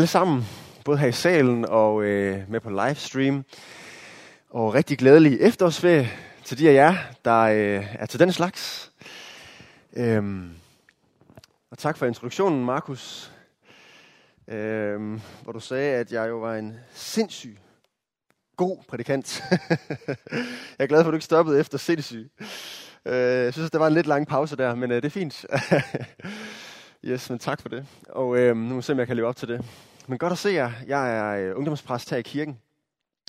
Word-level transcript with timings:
alle 0.00 0.08
sammen, 0.08 0.44
både 0.84 0.98
her 0.98 1.08
i 1.08 1.12
salen 1.12 1.64
og 1.64 2.02
øh, 2.02 2.50
med 2.50 2.60
på 2.60 2.70
livestream. 2.70 3.44
Og 4.50 4.74
rigtig 4.74 4.98
glædelig 4.98 5.40
efterårsferie 5.40 6.10
til 6.44 6.58
de 6.58 6.68
af 6.68 6.74
jer, 6.74 6.94
der 7.24 7.40
øh, 7.40 7.94
er 7.94 8.06
til 8.06 8.20
den 8.20 8.32
slags. 8.32 8.92
Øhm, 9.96 10.50
og 11.70 11.78
tak 11.78 11.96
for 11.96 12.06
introduktionen, 12.06 12.64
Markus. 12.64 13.32
Øhm, 14.48 15.20
hvor 15.42 15.52
du 15.52 15.60
sagde, 15.60 15.94
at 15.94 16.12
jeg 16.12 16.28
jo 16.28 16.38
var 16.38 16.54
en 16.54 16.76
sindssyg 16.94 17.58
god 18.56 18.78
prædikant. 18.88 19.42
jeg 20.78 20.84
er 20.84 20.86
glad 20.86 21.02
for, 21.02 21.08
at 21.08 21.12
du 21.12 21.16
ikke 21.16 21.24
stoppede 21.24 21.60
efter 21.60 21.78
sindssyg. 21.78 22.30
Øh, 23.06 23.14
jeg 23.14 23.52
synes, 23.52 23.70
det 23.70 23.80
var 23.80 23.86
en 23.86 23.94
lidt 23.94 24.06
lang 24.06 24.26
pause 24.26 24.56
der, 24.56 24.74
men 24.74 24.90
øh, 24.90 24.96
det 24.96 25.04
er 25.04 25.10
fint. 25.10 25.46
yes, 27.04 27.30
men 27.30 27.38
tak 27.38 27.62
for 27.62 27.68
det. 27.68 27.86
Og 28.08 28.38
øh, 28.38 28.56
nu 28.56 28.62
må 28.62 28.76
vi 28.76 28.82
se, 28.82 28.92
om 28.92 28.98
jeg 28.98 29.06
kan 29.06 29.16
leve 29.16 29.28
op 29.28 29.36
til 29.36 29.48
det. 29.48 29.64
Men 30.10 30.18
godt 30.18 30.32
at 30.32 30.38
se 30.38 30.48
jer. 30.48 30.72
Jeg 30.86 31.16
er 31.16 31.50
øh, 31.50 31.56
ungdomspræst 31.56 32.10
her 32.10 32.16
i 32.16 32.22
kirken, 32.22 32.58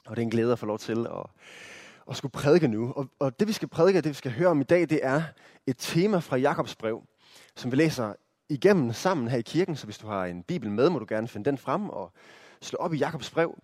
og 0.05 0.15
det 0.15 0.21
er 0.21 0.25
en 0.25 0.29
glæde 0.29 0.51
at 0.51 0.59
få 0.59 0.65
lov 0.65 0.79
til 0.79 1.07
at, 1.07 1.25
at 2.09 2.15
skulle 2.15 2.31
prædike 2.31 2.67
nu. 2.67 2.93
Og, 2.95 3.09
og 3.19 3.39
det 3.39 3.47
vi 3.47 3.53
skal 3.53 3.67
prædike, 3.67 4.01
det 4.01 4.09
vi 4.09 4.13
skal 4.13 4.31
høre 4.31 4.47
om 4.47 4.61
i 4.61 4.63
dag, 4.63 4.81
det 4.81 4.99
er 5.03 5.23
et 5.67 5.75
tema 5.79 6.17
fra 6.17 6.37
Jakobs 6.37 6.75
brev, 6.75 7.03
som 7.55 7.71
vi 7.71 7.75
læser 7.75 8.13
igennem 8.49 8.93
sammen 8.93 9.27
her 9.27 9.37
i 9.37 9.41
kirken. 9.41 9.75
Så 9.75 9.85
hvis 9.85 9.97
du 9.97 10.07
har 10.07 10.25
en 10.25 10.43
bibel 10.43 10.71
med, 10.71 10.89
må 10.89 10.99
du 10.99 11.05
gerne 11.09 11.27
finde 11.27 11.49
den 11.49 11.57
frem 11.57 11.89
og 11.89 12.11
slå 12.61 12.77
op 12.77 12.93
i 12.93 12.97
Jakobs 12.97 13.29
brev, 13.29 13.57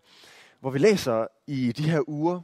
hvor 0.59 0.69
vi 0.69 0.79
læser 0.79 1.27
i 1.47 1.71
de 1.71 1.89
her 1.89 2.09
uger. 2.09 2.41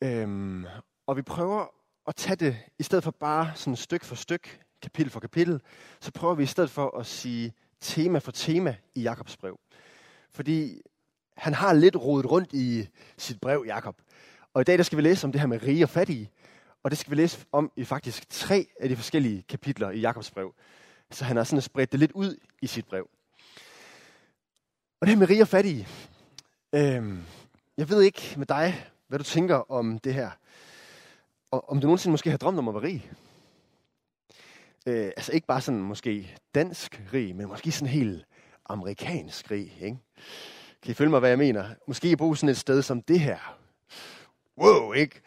Øhm, 0.00 0.66
og 1.06 1.16
vi 1.16 1.22
prøver 1.22 1.66
at 2.08 2.16
tage 2.16 2.36
det, 2.36 2.56
i 2.78 2.82
stedet 2.82 3.04
for 3.04 3.10
bare 3.10 3.52
sådan 3.54 3.76
stykke 3.76 4.06
for 4.06 4.14
stykke, 4.14 4.58
kapitel 4.82 5.12
for 5.12 5.20
kapitel, 5.20 5.60
så 6.00 6.12
prøver 6.12 6.34
vi 6.34 6.42
i 6.42 6.46
stedet 6.46 6.70
for 6.70 6.98
at 6.98 7.06
sige 7.06 7.54
tema 7.82 8.18
for 8.18 8.32
tema 8.32 8.76
i 8.94 9.02
Jakobs 9.02 9.36
brev. 9.36 9.58
Fordi 10.34 10.80
han 11.36 11.54
har 11.54 11.72
lidt 11.72 11.96
rodet 11.96 12.30
rundt 12.30 12.52
i 12.52 12.88
sit 13.18 13.40
brev, 13.40 13.64
Jakob. 13.66 13.96
Og 14.54 14.60
i 14.60 14.64
dag 14.64 14.78
der 14.78 14.84
skal 14.84 14.96
vi 14.96 15.02
læse 15.02 15.26
om 15.26 15.32
det 15.32 15.40
her 15.40 15.48
med 15.48 15.62
rige 15.62 15.84
og 15.84 15.88
fattige. 15.88 16.30
Og 16.82 16.90
det 16.90 16.98
skal 16.98 17.10
vi 17.10 17.16
læse 17.16 17.46
om 17.52 17.72
i 17.76 17.84
faktisk 17.84 18.30
tre 18.30 18.66
af 18.80 18.88
de 18.88 18.96
forskellige 18.96 19.42
kapitler 19.42 19.90
i 19.90 20.00
Jakobs 20.00 20.30
brev. 20.30 20.54
Så 21.10 21.24
han 21.24 21.36
har 21.36 21.44
sådan 21.44 21.62
spredt 21.62 21.92
det 21.92 22.00
lidt 22.00 22.12
ud 22.12 22.36
i 22.62 22.66
sit 22.66 22.86
brev. 22.86 23.08
Og 25.00 25.06
det 25.06 25.08
her 25.08 25.18
med 25.18 25.30
rige 25.30 25.42
og 25.42 25.48
fattige. 25.48 25.88
Øhm, 26.74 27.22
jeg 27.76 27.88
ved 27.88 28.02
ikke 28.02 28.34
med 28.36 28.46
dig, 28.46 28.86
hvad 29.08 29.18
du 29.18 29.24
tænker 29.24 29.70
om 29.70 29.98
det 29.98 30.14
her. 30.14 30.30
Og 31.50 31.70
om 31.70 31.80
du 31.80 31.86
nogensinde 31.86 32.12
måske 32.12 32.30
har 32.30 32.38
drømt 32.38 32.58
om 32.58 32.68
at 32.68 32.74
være 32.74 32.82
rig. 32.82 33.10
Øh, 34.86 35.12
altså 35.16 35.32
ikke 35.32 35.46
bare 35.46 35.60
sådan 35.60 35.82
måske 35.82 36.36
dansk 36.54 37.02
rig, 37.12 37.36
men 37.36 37.48
måske 37.48 37.72
sådan 37.72 37.88
helt 37.88 38.26
amerikansk 38.66 39.50
rig. 39.50 39.78
Ikke? 39.80 39.98
Kan 40.82 40.90
I 40.90 40.94
følge 40.94 41.10
mig, 41.10 41.20
hvad 41.20 41.28
jeg 41.28 41.38
mener? 41.38 41.64
Måske 41.88 42.16
bo 42.16 42.34
sådan 42.34 42.48
et 42.48 42.56
sted 42.56 42.82
som 42.82 43.02
det 43.02 43.20
her. 43.20 43.58
Wow, 44.58 44.92
ikke? 44.92 45.20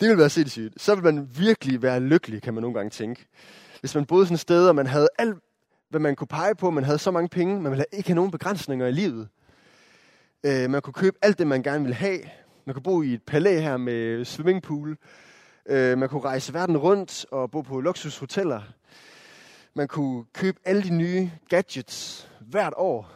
Det 0.00 0.08
ville 0.08 0.18
være 0.18 0.30
sindssygt. 0.30 0.82
Så 0.82 0.94
vil 0.94 1.04
man 1.04 1.28
virkelig 1.38 1.82
være 1.82 2.00
lykkelig, 2.00 2.42
kan 2.42 2.54
man 2.54 2.62
nogle 2.62 2.74
gange 2.74 2.90
tænke. 2.90 3.26
Hvis 3.80 3.94
man 3.94 4.06
boede 4.06 4.26
sådan 4.26 4.34
et 4.34 4.40
sted, 4.40 4.68
og 4.68 4.74
man 4.74 4.86
havde 4.86 5.08
alt, 5.18 5.38
hvad 5.90 6.00
man 6.00 6.16
kunne 6.16 6.26
pege 6.26 6.54
på, 6.54 6.70
man 6.70 6.84
havde 6.84 6.98
så 6.98 7.10
mange 7.10 7.28
penge, 7.28 7.60
man 7.60 7.72
ville 7.72 7.84
ikke 7.92 8.08
have 8.08 8.14
nogen 8.14 8.30
begrænsninger 8.30 8.86
i 8.86 8.92
livet. 8.92 9.28
Øh, 10.44 10.70
man 10.70 10.82
kunne 10.82 10.94
købe 10.94 11.16
alt 11.22 11.38
det, 11.38 11.46
man 11.46 11.62
gerne 11.62 11.80
ville 11.80 11.94
have. 11.94 12.20
Man 12.64 12.74
kunne 12.74 12.82
bo 12.82 13.02
i 13.02 13.14
et 13.14 13.22
palæ 13.22 13.60
her 13.60 13.76
med 13.76 14.24
swimmingpool. 14.24 14.96
Øh, 15.66 15.98
man 15.98 16.08
kunne 16.08 16.22
rejse 16.22 16.54
verden 16.54 16.76
rundt 16.76 17.26
og 17.30 17.50
bo 17.50 17.60
på 17.60 17.80
luksushoteller. 17.80 18.62
Man 19.74 19.88
kunne 19.88 20.24
købe 20.32 20.58
alle 20.64 20.82
de 20.82 20.94
nye 20.94 21.30
gadgets 21.48 22.28
hvert 22.46 22.74
år. 22.76 23.10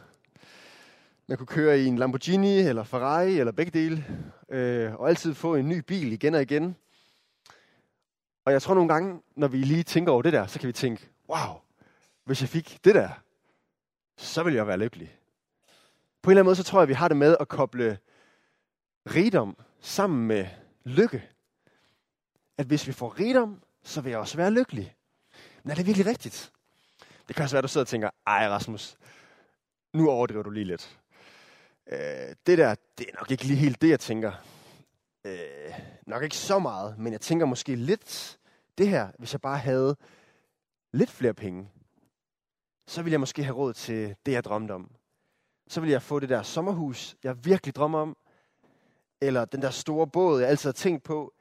Man 1.26 1.38
kunne 1.38 1.46
køre 1.46 1.80
i 1.80 1.86
en 1.86 1.98
Lamborghini 1.98 2.58
eller 2.58 2.84
Ferrari 2.84 3.38
eller 3.38 3.52
begge 3.52 3.78
dele. 3.78 4.04
Øh, 4.48 4.94
og 4.94 5.08
altid 5.08 5.34
få 5.34 5.54
en 5.54 5.68
ny 5.68 5.78
bil 5.78 6.12
igen 6.12 6.34
og 6.34 6.42
igen. 6.42 6.76
Og 8.44 8.52
jeg 8.52 8.62
tror 8.62 8.74
nogle 8.74 8.92
gange, 8.92 9.22
når 9.36 9.48
vi 9.48 9.56
lige 9.56 9.82
tænker 9.82 10.12
over 10.12 10.22
det 10.22 10.32
der, 10.32 10.46
så 10.46 10.58
kan 10.58 10.66
vi 10.66 10.72
tænke, 10.72 11.08
wow, 11.28 11.60
hvis 12.24 12.40
jeg 12.40 12.48
fik 12.48 12.78
det 12.84 12.94
der, 12.94 13.08
så 14.16 14.42
ville 14.42 14.56
jeg 14.56 14.66
være 14.66 14.78
lykkelig. 14.78 15.18
På 16.22 16.30
en 16.30 16.32
eller 16.32 16.40
anden 16.40 16.48
måde, 16.48 16.56
så 16.56 16.62
tror 16.62 16.78
jeg, 16.78 16.82
at 16.82 16.88
vi 16.88 16.94
har 16.94 17.08
det 17.08 17.16
med 17.16 17.36
at 17.40 17.48
koble 17.48 17.98
rigdom 19.06 19.56
sammen 19.80 20.26
med 20.26 20.46
lykke. 20.84 21.28
At 22.58 22.66
hvis 22.66 22.86
vi 22.86 22.92
får 22.92 23.20
rigdom, 23.20 23.62
så 23.82 24.00
vil 24.00 24.10
jeg 24.10 24.18
også 24.18 24.36
være 24.36 24.50
lykkelig. 24.50 24.94
Men 25.62 25.70
er 25.70 25.74
det 25.74 25.86
virkelig 25.86 26.06
rigtigt? 26.06 26.52
Det 27.28 27.36
kan 27.36 27.42
også 27.42 27.54
være, 27.54 27.58
at 27.58 27.62
du 27.62 27.68
sidder 27.68 27.84
og 27.84 27.88
tænker, 27.88 28.10
ej 28.26 28.48
Rasmus, 28.48 28.96
nu 29.96 30.10
overdriver 30.10 30.42
du 30.42 30.50
lige 30.50 30.64
lidt. 30.64 30.98
Øh, 31.86 31.98
det 32.46 32.58
der, 32.58 32.74
det 32.98 33.08
er 33.08 33.18
nok 33.18 33.30
ikke 33.30 33.44
lige 33.44 33.56
helt 33.56 33.82
det, 33.82 33.88
jeg 33.88 34.00
tænker. 34.00 34.32
Øh, 35.24 35.74
nok 36.06 36.22
ikke 36.22 36.36
så 36.36 36.58
meget, 36.58 36.98
men 36.98 37.12
jeg 37.12 37.20
tænker 37.20 37.46
måske 37.46 37.74
lidt 37.74 38.38
det 38.78 38.88
her, 38.88 39.08
hvis 39.18 39.32
jeg 39.32 39.40
bare 39.40 39.58
havde 39.58 39.96
lidt 40.92 41.10
flere 41.10 41.34
penge, 41.34 41.70
så 42.86 43.02
ville 43.02 43.12
jeg 43.12 43.20
måske 43.20 43.44
have 43.44 43.56
råd 43.56 43.72
til 43.72 44.16
det, 44.26 44.32
jeg 44.32 44.44
drømte 44.44 44.72
om. 44.72 44.90
Så 45.68 45.80
ville 45.80 45.92
jeg 45.92 46.02
få 46.02 46.20
det 46.20 46.28
der 46.28 46.42
sommerhus, 46.42 47.16
jeg 47.24 47.44
virkelig 47.44 47.74
drømmer 47.74 47.98
om, 47.98 48.16
eller 49.20 49.44
den 49.44 49.62
der 49.62 49.70
store 49.70 50.06
båd, 50.06 50.40
jeg 50.40 50.48
altid 50.50 50.68
har 50.68 50.72
tænkt 50.72 51.02
på, 51.02 51.34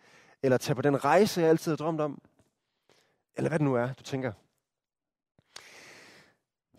eller 0.43 0.57
tage 0.57 0.75
på 0.75 0.81
den 0.81 1.05
rejse, 1.05 1.41
jeg 1.41 1.49
altid 1.49 1.71
har 1.71 1.77
drømt 1.77 2.01
om, 2.01 2.21
eller 3.35 3.49
hvad 3.49 3.59
det 3.59 3.65
nu 3.65 3.75
er, 3.75 3.93
du 3.93 4.03
tænker. 4.03 4.31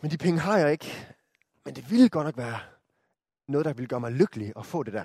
Men 0.01 0.11
de 0.11 0.19
penge 0.19 0.41
har 0.41 0.59
jeg 0.59 0.73
ikke. 0.73 1.16
Men 1.67 1.77
det 1.77 1.91
ville 1.91 2.09
godt 2.09 2.27
nok 2.27 2.37
være 2.37 2.61
noget, 3.49 3.65
der 3.65 3.73
ville 3.73 3.89
gøre 3.89 4.01
mig 4.01 4.13
lykkelig 4.13 4.53
at 4.57 4.67
få 4.67 4.83
det 4.83 4.93
der. 4.93 5.05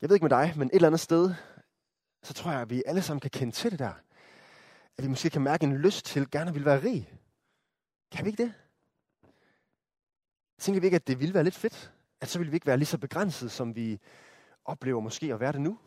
Jeg 0.00 0.08
ved 0.08 0.16
ikke 0.16 0.24
med 0.24 0.30
dig, 0.30 0.52
men 0.56 0.68
et 0.68 0.74
eller 0.74 0.88
andet 0.88 1.00
sted, 1.00 1.34
så 2.22 2.34
tror 2.34 2.50
jeg, 2.50 2.60
at 2.60 2.70
vi 2.70 2.82
alle 2.86 3.02
sammen 3.02 3.20
kan 3.20 3.30
kende 3.30 3.52
til 3.52 3.70
det 3.70 3.78
der. 3.78 3.92
At 4.98 5.04
vi 5.04 5.08
måske 5.08 5.30
kan 5.30 5.42
mærke 5.42 5.64
en 5.64 5.76
lyst 5.76 6.04
til 6.04 6.30
gerne 6.30 6.48
at 6.48 6.54
ville 6.54 6.66
være 6.66 6.82
rig. 6.82 7.12
Kan 8.12 8.24
vi 8.24 8.30
ikke 8.30 8.42
det? 8.42 8.54
Tænker 10.58 10.80
vi 10.80 10.86
ikke, 10.86 10.96
at 10.96 11.06
det 11.06 11.20
ville 11.20 11.34
være 11.34 11.44
lidt 11.44 11.54
fedt? 11.54 11.92
At 12.20 12.28
så 12.28 12.38
ville 12.38 12.50
vi 12.50 12.56
ikke 12.56 12.66
være 12.66 12.76
lige 12.76 12.86
så 12.86 12.98
begrænset, 12.98 13.50
som 13.50 13.76
vi 13.76 14.00
oplever 14.64 15.00
måske 15.00 15.34
at 15.34 15.40
være 15.40 15.52
det 15.52 15.60
nu? 15.60 15.78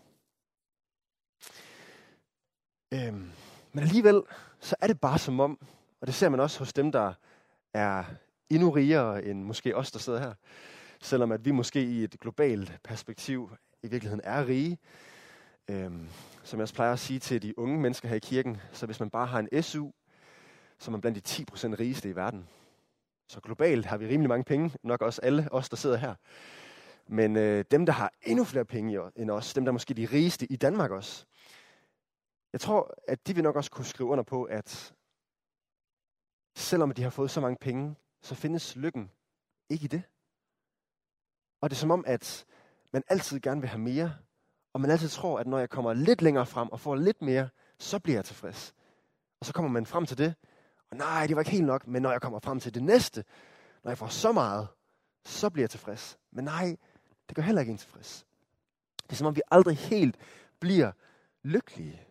Øhm, 2.94 3.32
men 3.72 3.84
alligevel, 3.84 4.22
så 4.60 4.76
er 4.82 4.88
det 4.88 5.00
bare 5.00 5.20
som 5.20 5.40
om, 5.40 5.68
og 6.02 6.08
det 6.08 6.16
ser 6.16 6.30
man 6.30 6.40
også 6.40 6.60
hos 6.60 6.74
dem, 6.74 6.92
der 6.92 7.14
er 7.76 8.04
endnu 8.50 8.70
rigere 8.70 9.26
end 9.26 9.44
måske 9.44 9.76
os, 9.76 9.92
der 9.92 10.00
sidder 10.00 10.20
her. 10.20 10.34
Selvom 11.02 11.32
at 11.32 11.46
vi 11.46 11.52
måske 11.52 11.84
i 11.84 12.04
et 12.04 12.16
globalt 12.22 12.80
perspektiv 12.84 13.52
i 13.84 13.88
virkeligheden 13.88 14.22
er 14.24 14.48
rige. 14.48 14.78
Øhm, 15.70 16.10
som 16.44 16.60
jeg 16.60 16.62
også 16.62 16.74
plejer 16.74 16.94
at 16.94 17.00
sige 17.00 17.20
til 17.20 17.42
de 17.42 17.60
unge 17.60 17.80
mennesker 17.80 18.10
her 18.10 18.16
i 18.16 18.20
kirken, 18.20 18.58
så 18.72 18.86
hvis 18.86 19.00
man 19.00 19.10
bare 19.10 19.26
har 19.26 19.40
en 19.40 19.64
SU, 19.64 19.90
så 20.80 20.90
er 20.90 20.92
man 20.92 21.02
blandt 21.02 21.38
de 21.38 21.46
10% 21.52 21.80
rigeste 21.80 22.10
i 22.10 22.16
verden. 22.16 22.48
Så 23.28 23.42
globalt 23.42 23.86
har 23.86 23.98
vi 23.98 24.08
rimelig 24.08 24.30
mange 24.30 24.44
penge, 24.44 24.72
nok 24.84 25.02
også 25.02 25.22
alle 25.24 25.48
os, 25.52 25.70
der 25.70 25.76
sidder 25.76 25.98
her. 25.98 26.16
Men 27.08 27.36
øh, 27.36 27.66
dem, 27.72 27.86
der 27.86 27.94
har 27.94 28.12
endnu 28.22 28.44
flere 28.44 28.66
penge 28.66 29.00
end 29.16 29.32
os, 29.32 29.54
dem, 29.54 29.66
der 29.66 29.72
er 29.72 29.74
måske 29.74 29.94
de 29.94 30.06
rigeste 30.06 30.52
i 30.52 30.56
Danmark 30.56 30.92
også, 30.92 31.26
jeg 32.54 32.62
tror, 32.62 32.94
at 33.08 33.28
de 33.28 33.36
vil 33.36 33.44
nok 33.44 33.56
også 33.56 33.72
kunne 33.72 33.86
skrive 33.86 34.10
under 34.10 34.24
på, 34.24 34.44
at 34.44 34.94
selvom 36.56 36.92
de 36.92 37.04
har 37.04 37.10
fået 37.10 37.32
så 37.32 37.42
mange 37.42 37.58
penge, 37.62 37.96
så 38.22 38.36
findes 38.36 38.76
lykken 38.76 39.12
ikke 39.70 39.84
i 39.84 39.88
det. 39.88 40.04
Og 41.62 41.70
det 41.70 41.76
er 41.76 41.80
som 41.80 41.92
om, 41.92 42.04
at 42.08 42.46
man 42.92 43.04
altid 43.08 43.40
gerne 43.40 43.62
vil 43.62 43.70
have 43.70 43.80
mere, 43.80 44.16
og 44.74 44.82
man 44.82 44.92
altid 44.92 45.10
tror, 45.10 45.40
at 45.40 45.48
når 45.48 45.60
jeg 45.60 45.70
kommer 45.70 45.94
lidt 45.94 46.22
længere 46.22 46.46
frem 46.46 46.70
og 46.70 46.80
får 46.80 46.96
lidt 46.96 47.22
mere, 47.22 47.50
så 47.80 48.00
bliver 48.00 48.18
jeg 48.18 48.26
tilfreds. 48.26 48.74
Og 49.40 49.46
så 49.46 49.54
kommer 49.54 49.72
man 49.72 49.86
frem 49.86 50.06
til 50.06 50.18
det, 50.18 50.36
og 50.92 50.98
nej, 50.98 51.28
det 51.28 51.36
var 51.36 51.42
ikke 51.42 51.52
helt 51.52 51.66
nok, 51.66 51.88
men 51.88 52.02
når 52.02 52.12
jeg 52.12 52.22
kommer 52.22 52.40
frem 52.40 52.60
til 52.60 52.74
det 52.74 52.84
næste, 52.84 53.26
når 53.84 53.92
jeg 53.92 53.98
får 53.98 54.08
så 54.08 54.32
meget, 54.32 54.68
så 55.26 55.50
bliver 55.50 55.64
jeg 55.64 55.70
tilfreds. 55.70 56.20
Men 56.32 56.44
nej, 56.44 56.78
det 57.28 57.36
gør 57.36 57.44
heller 57.44 57.62
ikke 57.62 57.72
en 57.72 57.78
tilfreds. 57.78 58.26
Det 59.04 59.12
er 59.12 59.16
som 59.16 59.28
om, 59.28 59.36
vi 59.36 59.42
aldrig 59.52 59.78
helt 59.78 60.18
bliver 60.60 60.92
lykkelige 61.44 62.02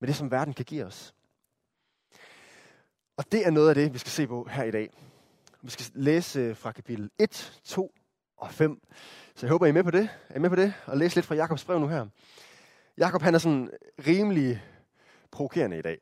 med 0.00 0.08
det, 0.08 0.16
som 0.16 0.30
verden 0.30 0.54
kan 0.54 0.64
give 0.64 0.84
os. 0.84 1.14
Og 3.16 3.32
det 3.32 3.46
er 3.46 3.50
noget 3.50 3.68
af 3.68 3.74
det, 3.74 3.94
vi 3.94 3.98
skal 3.98 4.10
se 4.10 4.26
på 4.26 4.48
her 4.50 4.64
i 4.64 4.70
dag. 4.70 4.90
Vi 5.62 5.70
skal 5.70 5.86
læse 5.94 6.40
øh, 6.40 6.56
fra 6.56 6.72
kapitel 6.72 7.10
1, 7.18 7.60
2 7.64 7.94
og 8.36 8.50
5. 8.50 8.80
Så 9.34 9.46
jeg 9.46 9.50
håber, 9.50 9.66
I 9.66 9.68
er 9.68 9.72
med 9.72 9.84
på 9.84 9.90
det. 9.90 10.08
Er 10.28 10.36
I 10.36 10.38
med 10.38 10.50
på 10.50 10.56
det? 10.56 10.74
Og 10.86 10.96
læse 10.96 11.16
lidt 11.16 11.26
fra 11.26 11.34
Jakobs 11.34 11.64
brev 11.64 11.80
nu 11.80 11.88
her. 11.88 12.06
Jakob 12.98 13.22
han 13.22 13.34
er 13.34 13.38
sådan 13.38 13.70
rimelig 14.06 14.62
provokerende 15.30 15.78
i 15.78 15.82
dag. 15.82 15.98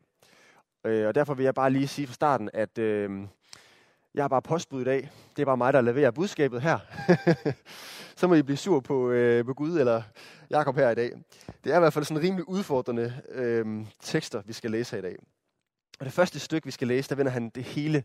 Øh, 0.84 1.08
og 1.08 1.14
derfor 1.14 1.34
vil 1.34 1.44
jeg 1.44 1.54
bare 1.54 1.70
lige 1.70 1.88
sige 1.88 2.06
fra 2.06 2.14
starten, 2.14 2.50
at 2.52 2.78
øh, 2.78 3.10
jeg 4.14 4.24
er 4.24 4.28
bare 4.28 4.42
postbud 4.42 4.80
i 4.80 4.84
dag. 4.84 5.10
Det 5.36 5.42
er 5.42 5.46
bare 5.46 5.56
mig, 5.56 5.72
der 5.72 5.80
leverer 5.80 6.10
budskabet 6.10 6.62
her. 6.62 6.78
så 8.16 8.26
må 8.26 8.34
I 8.34 8.42
blive 8.42 8.56
sur 8.56 8.80
på, 8.80 9.10
øh, 9.10 9.44
på 9.44 9.54
Gud 9.54 9.78
eller 9.78 10.02
Jakob 10.50 10.76
her 10.76 10.90
i 10.90 10.94
dag. 10.94 11.12
Det 11.64 11.72
er 11.72 11.76
i 11.76 11.80
hvert 11.80 11.92
fald 11.92 12.04
sådan 12.04 12.22
rimelig 12.22 12.48
udfordrende 12.48 13.22
øh, 13.28 13.86
tekster, 14.00 14.42
vi 14.46 14.52
skal 14.52 14.70
læse 14.70 14.90
her 14.90 14.98
i 14.98 15.02
dag. 15.02 15.16
Og 15.98 16.04
det 16.04 16.12
første 16.12 16.40
stykke, 16.40 16.64
vi 16.64 16.70
skal 16.70 16.88
læse, 16.88 17.08
der 17.08 17.14
vender 17.14 17.32
han 17.32 17.50
det 17.50 17.64
hele 17.64 18.04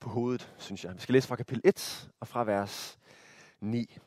på 0.00 0.08
hovedet, 0.08 0.52
synes 0.58 0.84
jeg. 0.84 0.94
Vi 0.94 1.00
skal 1.00 1.12
læse 1.12 1.28
fra 1.28 1.36
kapitel 1.36 1.60
1 1.64 2.10
og 2.20 2.28
fra 2.28 2.44
vers 2.44 2.98
9. 3.60 3.98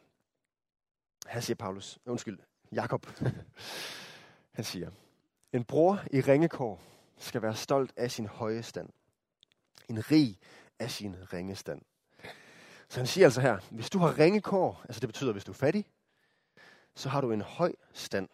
Her 1.27 1.39
siger 1.39 1.55
Paulus, 1.55 1.99
undskyld, 2.05 2.39
Jakob. 2.71 3.07
Han 4.57 4.65
siger, 4.65 4.91
en 5.53 5.63
bror 5.63 6.03
i 6.11 6.21
ringekår 6.21 6.81
skal 7.17 7.41
være 7.41 7.55
stolt 7.55 7.93
af 7.97 8.11
sin 8.11 8.25
høje 8.25 8.63
stand. 8.63 8.89
En 9.89 10.11
rig 10.11 10.39
af 10.79 10.91
sin 10.91 11.15
ringe 11.33 11.55
stand. 11.55 11.81
Så 12.89 12.99
han 12.99 13.07
siger 13.07 13.25
altså 13.25 13.41
her, 13.41 13.59
hvis 13.71 13.89
du 13.89 13.99
har 13.99 14.19
ringekår, 14.19 14.81
altså 14.83 14.99
det 14.99 15.09
betyder, 15.09 15.31
hvis 15.31 15.43
du 15.43 15.51
er 15.51 15.55
fattig, 15.55 15.85
så 16.95 17.09
har 17.09 17.21
du 17.21 17.31
en 17.31 17.41
høj 17.41 17.73
stand, 17.93 18.29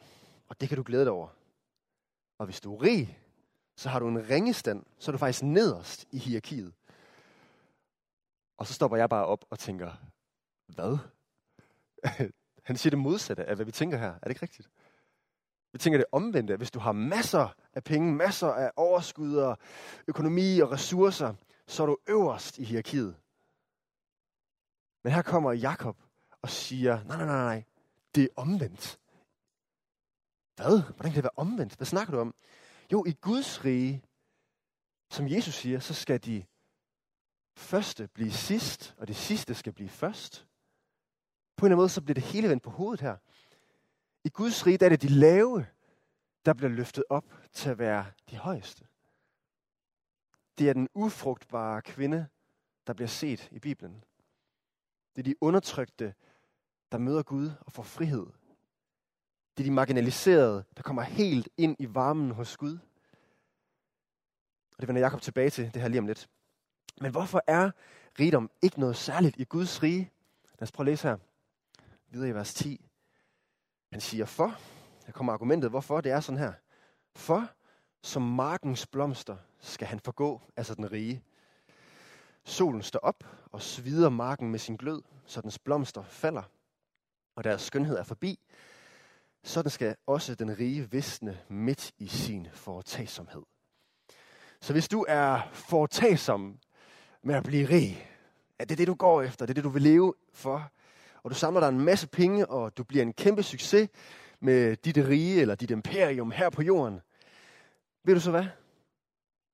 og 0.48 0.62
det 0.62 0.70
kan 0.70 0.76
du 0.76 0.84
glæde 0.84 1.04
dig 1.04 1.12
over. 1.12 1.28
Og 2.38 2.46
hvis 2.46 2.62
du 2.62 2.76
er 2.76 2.82
rig, 2.82 3.20
så 3.76 3.90
har 3.90 4.00
du 4.00 4.08
en 4.08 4.30
ringestand, 4.30 4.84
så 5.00 5.12
er 5.12 5.14
du 5.14 5.18
faktisk 5.18 5.44
nederst 5.44 6.06
i 6.12 6.18
hierarkiet. 6.18 6.74
Og 8.58 8.68
så 8.68 8.74
stopper 8.74 8.98
jeg 8.98 9.10
bare 9.10 9.26
op 9.26 9.46
og 9.50 9.60
tænker, 9.60 9.92
hvad? 10.68 10.98
Han 12.64 12.78
siger 12.78 12.92
det 12.92 13.00
modsatte 13.00 13.46
af, 13.46 13.56
hvad 13.56 13.66
vi 13.66 13.72
tænker 13.72 13.98
her. 13.98 14.14
Er 14.14 14.20
det 14.20 14.30
ikke 14.30 14.42
rigtigt? 14.42 14.70
Vi 15.72 15.80
tænker 15.80 15.98
det 15.98 16.06
omvendte. 16.12 16.58
Hvis 16.58 16.72
du 16.72 16.80
har 16.80 16.92
masser 16.92 17.56
af 17.74 17.84
penge, 17.84 18.14
masser 18.14 18.48
af 18.48 18.72
overskud 18.76 19.36
og 19.36 19.58
økonomi 20.08 20.60
og 20.60 20.72
ressourcer, 20.72 21.34
så 21.68 21.84
er 21.84 21.88
du 21.88 21.98
øverst 22.08 22.58
i 22.58 22.64
hierarkiet. 22.64 23.16
Men 25.04 25.14
her 25.14 25.22
kommer 25.22 25.52
Jakob 25.52 25.98
og 26.42 26.50
siger, 26.50 27.04
nej, 27.04 27.18
nej, 27.18 27.26
nej, 27.26 27.44
nej, 27.44 27.64
det 28.16 28.24
er 28.24 28.28
omvendt. 28.36 29.00
Hvad? 30.56 30.82
Hvordan 30.82 31.12
kan 31.12 31.16
det 31.16 31.24
være 31.24 31.32
omvendt? 31.36 31.76
Hvad 31.76 31.86
snakker 31.86 32.14
du 32.14 32.20
om? 32.20 32.36
Jo, 32.92 33.06
i 33.08 33.12
Guds 33.12 33.66
rige, 33.66 34.04
som 35.10 35.28
Jesus 35.28 35.54
siger, 35.56 35.80
så 35.80 35.94
skal 35.94 36.24
de 36.26 36.46
første 37.56 38.08
blive 38.08 38.32
sidst, 38.32 38.96
og 38.98 39.08
det 39.08 39.16
sidste 39.16 39.56
skal 39.56 39.74
blive 39.74 39.90
først. 39.90 40.48
På 41.56 41.66
en 41.66 41.68
eller 41.68 41.76
anden 41.76 41.82
måde, 41.82 41.90
så 41.90 42.02
bliver 42.02 42.14
det 42.14 42.24
hele 42.24 42.50
vendt 42.50 42.64
på 42.64 42.70
hovedet 42.70 43.02
her. 43.02 43.18
I 44.24 44.30
Guds 44.30 44.66
rige, 44.66 44.78
der 44.78 44.86
er 44.86 44.90
det 44.90 45.02
de 45.02 45.08
lave, 45.08 45.66
der 46.46 46.54
bliver 46.54 46.70
løftet 46.70 47.04
op 47.10 47.26
til 47.52 47.70
at 47.70 47.78
være 47.78 48.06
de 48.30 48.38
højeste. 48.38 48.88
Det 50.58 50.70
er 50.70 50.74
den 50.74 50.90
ufrugtbare 50.94 51.82
kvinde, 51.82 52.28
der 52.88 52.94
bliver 52.94 53.08
set 53.08 53.50
i 53.52 53.60
Bibelen. 53.60 54.04
Det 55.16 55.22
er 55.22 55.24
de 55.24 55.44
undertrykte, 55.44 56.14
der 56.92 56.98
møder 56.98 57.24
Gud 57.24 57.52
og 57.60 57.72
får 57.72 57.84
frihed. 57.84 58.26
Det 59.58 59.64
er 59.64 59.70
de 59.70 59.72
marginaliserede, 59.72 60.64
der 60.78 60.84
kommer 60.84 61.02
helt 61.02 61.50
ind 61.58 61.76
i 61.80 61.94
varmen 61.94 62.32
hos 62.32 62.58
Gud. 62.58 62.78
Og 64.76 64.80
det 64.80 64.88
vender 64.88 65.02
Jakob 65.02 65.22
tilbage 65.22 65.50
til, 65.50 65.74
det 65.74 65.82
her 65.82 65.90
lige 65.90 66.00
om 66.00 66.08
lidt. 66.08 66.30
Men 67.02 67.12
hvorfor 67.12 67.42
er 67.48 67.72
rigdom 68.20 68.52
ikke 68.62 68.80
noget 68.80 68.96
særligt 68.96 69.36
i 69.38 69.44
Guds 69.44 69.84
rige? 69.84 70.12
Lad 70.60 70.62
os 70.62 70.72
prøve 70.72 70.86
at 70.86 70.92
læse 70.92 71.08
her. 71.08 71.18
Videre 72.08 72.30
i 72.30 72.34
vers 72.34 72.54
10. 72.54 72.86
Han 73.92 74.02
siger 74.02 74.26
for. 74.26 74.60
der 75.06 75.12
kommer 75.12 75.34
argumentet, 75.34 75.70
hvorfor 75.70 76.02
det 76.02 76.12
er 76.12 76.20
sådan 76.20 76.40
her. 76.40 76.54
For 77.16 77.50
som 78.04 78.22
markens 78.22 78.88
blomster 78.88 79.38
skal 79.60 79.88
han 79.88 80.00
forgå, 80.00 80.42
altså 80.56 80.76
den 80.76 80.92
rige. 80.92 81.24
Solen 82.44 82.82
står 82.82 83.00
op 83.00 83.24
og 83.52 83.62
svider 83.62 84.10
marken 84.10 84.52
med 84.52 84.60
sin 84.60 84.76
glød, 84.76 85.02
så 85.26 85.42
dens 85.42 85.60
blomster 85.60 86.04
falder, 86.04 86.44
og 87.36 87.44
deres 87.44 87.62
skønhed 87.62 87.98
er 87.98 88.04
forbi. 88.04 88.40
Sådan 89.46 89.72
skal 89.72 89.96
også 90.08 90.36
den 90.36 90.60
rige 90.60 90.92
visne 90.92 91.40
midt 91.50 91.92
i 91.98 92.08
sin 92.08 92.48
foretagsomhed. 92.54 93.44
Så 94.62 94.74
hvis 94.74 94.88
du 94.88 95.06
er 95.08 95.50
foretagsom 95.54 96.60
med 97.22 97.36
at 97.36 97.44
blive 97.44 97.70
rig, 97.70 98.12
at 98.60 98.70
det 98.70 98.76
er 98.76 98.78
det, 98.78 98.88
du 98.88 98.94
går 98.94 99.22
efter, 99.22 99.46
det 99.46 99.52
er 99.52 99.54
det, 99.54 99.64
du 99.64 99.70
vil 99.70 99.82
leve 99.82 100.14
for, 100.34 100.72
og 101.24 101.30
du 101.30 101.36
samler 101.36 101.60
dig 101.60 101.70
en 101.70 101.82
masse 101.82 102.08
penge, 102.08 102.50
og 102.50 102.78
du 102.78 102.84
bliver 102.84 103.02
en 103.02 103.14
kæmpe 103.14 103.44
succes 103.44 103.90
med 104.40 104.76
dit 104.76 104.98
rige 104.98 105.42
eller 105.42 105.56
dit 105.56 105.72
imperium 105.72 106.32
her 106.32 106.50
på 106.50 106.62
jorden, 106.62 107.02
ved 108.04 108.14
du 108.14 108.20
så 108.20 108.32
hvad? 108.32 108.46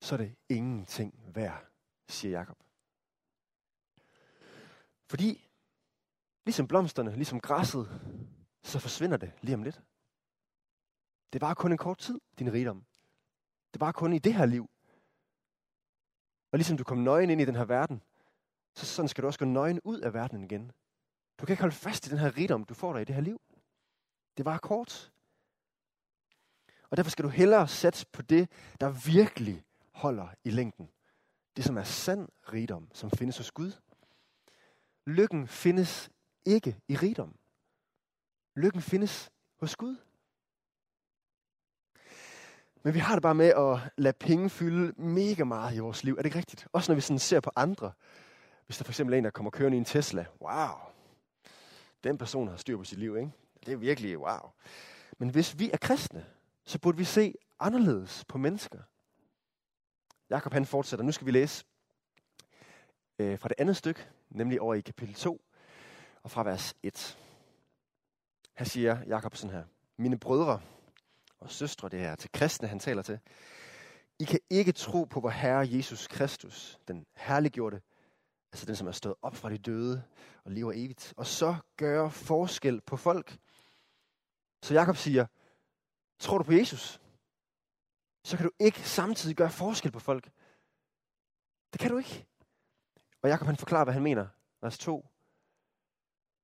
Så 0.00 0.14
er 0.14 0.16
det 0.16 0.34
ingenting 0.48 1.14
værd, 1.34 1.66
siger 2.08 2.38
Jakob. 2.38 2.56
Fordi, 5.08 5.48
ligesom 6.44 6.68
blomsterne, 6.68 7.14
ligesom 7.16 7.40
græsset, 7.40 8.00
så 8.62 8.78
forsvinder 8.78 9.16
det 9.16 9.32
lige 9.40 9.54
om 9.54 9.62
lidt. 9.62 9.82
Det 11.32 11.40
var 11.40 11.54
kun 11.54 11.72
en 11.72 11.78
kort 11.78 11.98
tid, 11.98 12.20
din 12.38 12.52
rigdom. 12.52 12.84
Det 13.72 13.80
var 13.80 13.92
kun 13.92 14.12
i 14.12 14.18
det 14.18 14.34
her 14.34 14.46
liv. 14.46 14.70
Og 16.50 16.58
ligesom 16.58 16.76
du 16.76 16.84
kom 16.84 16.98
nøgen 16.98 17.30
ind 17.30 17.40
i 17.40 17.44
den 17.44 17.54
her 17.54 17.64
verden, 17.64 18.02
så 18.74 18.86
sådan 18.86 19.08
skal 19.08 19.22
du 19.22 19.26
også 19.26 19.38
gå 19.38 19.44
nøgen 19.44 19.80
ud 19.84 20.00
af 20.00 20.14
verden 20.14 20.44
igen. 20.44 20.72
Du 21.38 21.46
kan 21.46 21.52
ikke 21.52 21.62
holde 21.62 21.76
fast 21.76 22.06
i 22.06 22.10
den 22.10 22.18
her 22.18 22.36
rigdom, 22.36 22.64
du 22.64 22.74
får 22.74 22.92
dig 22.92 23.02
i 23.02 23.04
det 23.04 23.14
her 23.14 23.22
liv. 23.22 23.40
Det 24.36 24.44
var 24.44 24.58
kort. 24.58 25.12
Og 26.90 26.96
derfor 26.96 27.10
skal 27.10 27.24
du 27.24 27.28
hellere 27.28 27.68
sætte 27.68 28.06
på 28.12 28.22
det, 28.22 28.50
der 28.80 29.10
virkelig 29.12 29.64
holder 29.90 30.28
i 30.44 30.50
længden. 30.50 30.90
Det, 31.56 31.64
som 31.64 31.76
er 31.76 31.84
sand 31.84 32.28
rigdom, 32.52 32.88
som 32.92 33.10
findes 33.10 33.38
hos 33.38 33.50
Gud. 33.50 33.72
Lykken 35.06 35.48
findes 35.48 36.10
ikke 36.44 36.80
i 36.88 36.96
rigdom. 36.96 37.38
Lykken 38.54 38.82
findes 38.82 39.30
hos 39.60 39.76
Gud. 39.76 39.96
Men 42.82 42.94
vi 42.94 42.98
har 42.98 43.14
det 43.14 43.22
bare 43.22 43.34
med 43.34 43.48
at 43.48 43.92
lade 43.96 44.16
penge 44.20 44.50
fylde 44.50 45.02
mega 45.02 45.44
meget 45.44 45.76
i 45.76 45.78
vores 45.78 46.04
liv. 46.04 46.12
Er 46.12 46.16
det 46.16 46.24
ikke 46.24 46.38
rigtigt? 46.38 46.66
Også 46.72 46.92
når 46.92 46.94
vi 46.94 47.00
sådan 47.00 47.18
ser 47.18 47.40
på 47.40 47.50
andre. 47.56 47.92
Hvis 48.66 48.78
der 48.78 48.84
for 48.84 48.92
eksempel 48.92 49.14
er 49.14 49.18
en, 49.18 49.24
der 49.24 49.30
kommer 49.30 49.50
kørende 49.50 49.76
i 49.76 49.78
en 49.78 49.84
Tesla. 49.84 50.26
Wow, 50.40 50.92
den 52.04 52.18
person 52.18 52.48
har 52.48 52.56
styr 52.56 52.76
på 52.76 52.84
sit 52.84 52.98
liv, 52.98 53.16
ikke? 53.16 53.32
Det 53.66 53.72
er 53.72 53.76
virkelig 53.76 54.18
wow. 54.18 54.50
Men 55.18 55.28
hvis 55.28 55.58
vi 55.58 55.70
er 55.70 55.76
kristne, 55.76 56.26
så 56.64 56.78
burde 56.78 56.98
vi 56.98 57.04
se 57.04 57.34
anderledes 57.60 58.24
på 58.24 58.38
mennesker. 58.38 58.78
Jakob 60.30 60.52
han 60.52 60.66
fortsætter. 60.66 61.04
Nu 61.04 61.12
skal 61.12 61.26
vi 61.26 61.30
læse 61.30 61.64
øh, 63.18 63.38
fra 63.38 63.48
det 63.48 63.54
andet 63.58 63.76
stykke, 63.76 64.08
nemlig 64.30 64.60
over 64.60 64.74
i 64.74 64.80
kapitel 64.80 65.14
2, 65.14 65.40
og 66.22 66.30
fra 66.30 66.42
vers 66.42 66.74
1. 66.82 67.18
Her 68.54 68.64
siger 68.64 69.04
Jakob 69.06 69.36
sådan 69.36 69.56
her. 69.56 69.64
Mine 69.96 70.18
brødre 70.18 70.60
og 71.38 71.50
søstre, 71.50 71.88
det 71.88 72.00
her 72.00 72.16
til 72.16 72.32
kristne, 72.32 72.68
han 72.68 72.78
taler 72.78 73.02
til. 73.02 73.20
I 74.18 74.24
kan 74.24 74.40
ikke 74.50 74.72
tro 74.72 75.04
på 75.04 75.20
vor 75.20 75.30
Herre 75.30 75.68
Jesus 75.70 76.06
Kristus, 76.06 76.78
den 76.88 77.06
herliggjorte, 77.16 77.82
altså 78.52 78.66
den, 78.66 78.76
som 78.76 78.86
er 78.86 78.92
stået 78.92 79.14
op 79.22 79.36
fra 79.36 79.50
de 79.50 79.58
døde 79.58 80.02
og 80.44 80.52
lever 80.52 80.72
evigt, 80.72 81.14
og 81.16 81.26
så 81.26 81.56
gøre 81.76 82.10
forskel 82.10 82.80
på 82.80 82.96
folk. 82.96 83.38
Så 84.62 84.74
Jakob 84.74 84.96
siger, 84.96 85.26
tror 86.18 86.38
du 86.38 86.44
på 86.44 86.52
Jesus, 86.52 87.00
så 88.24 88.36
kan 88.36 88.46
du 88.46 88.52
ikke 88.60 88.80
samtidig 88.80 89.36
gøre 89.36 89.50
forskel 89.50 89.92
på 89.92 90.00
folk. 90.00 90.30
Det 91.72 91.80
kan 91.80 91.90
du 91.90 91.98
ikke. 91.98 92.26
Og 93.22 93.28
Jakob 93.28 93.46
han 93.46 93.56
forklarer, 93.56 93.84
hvad 93.84 93.94
han 93.94 94.02
mener. 94.02 94.26
Vers 94.60 94.78
2. 94.78 95.11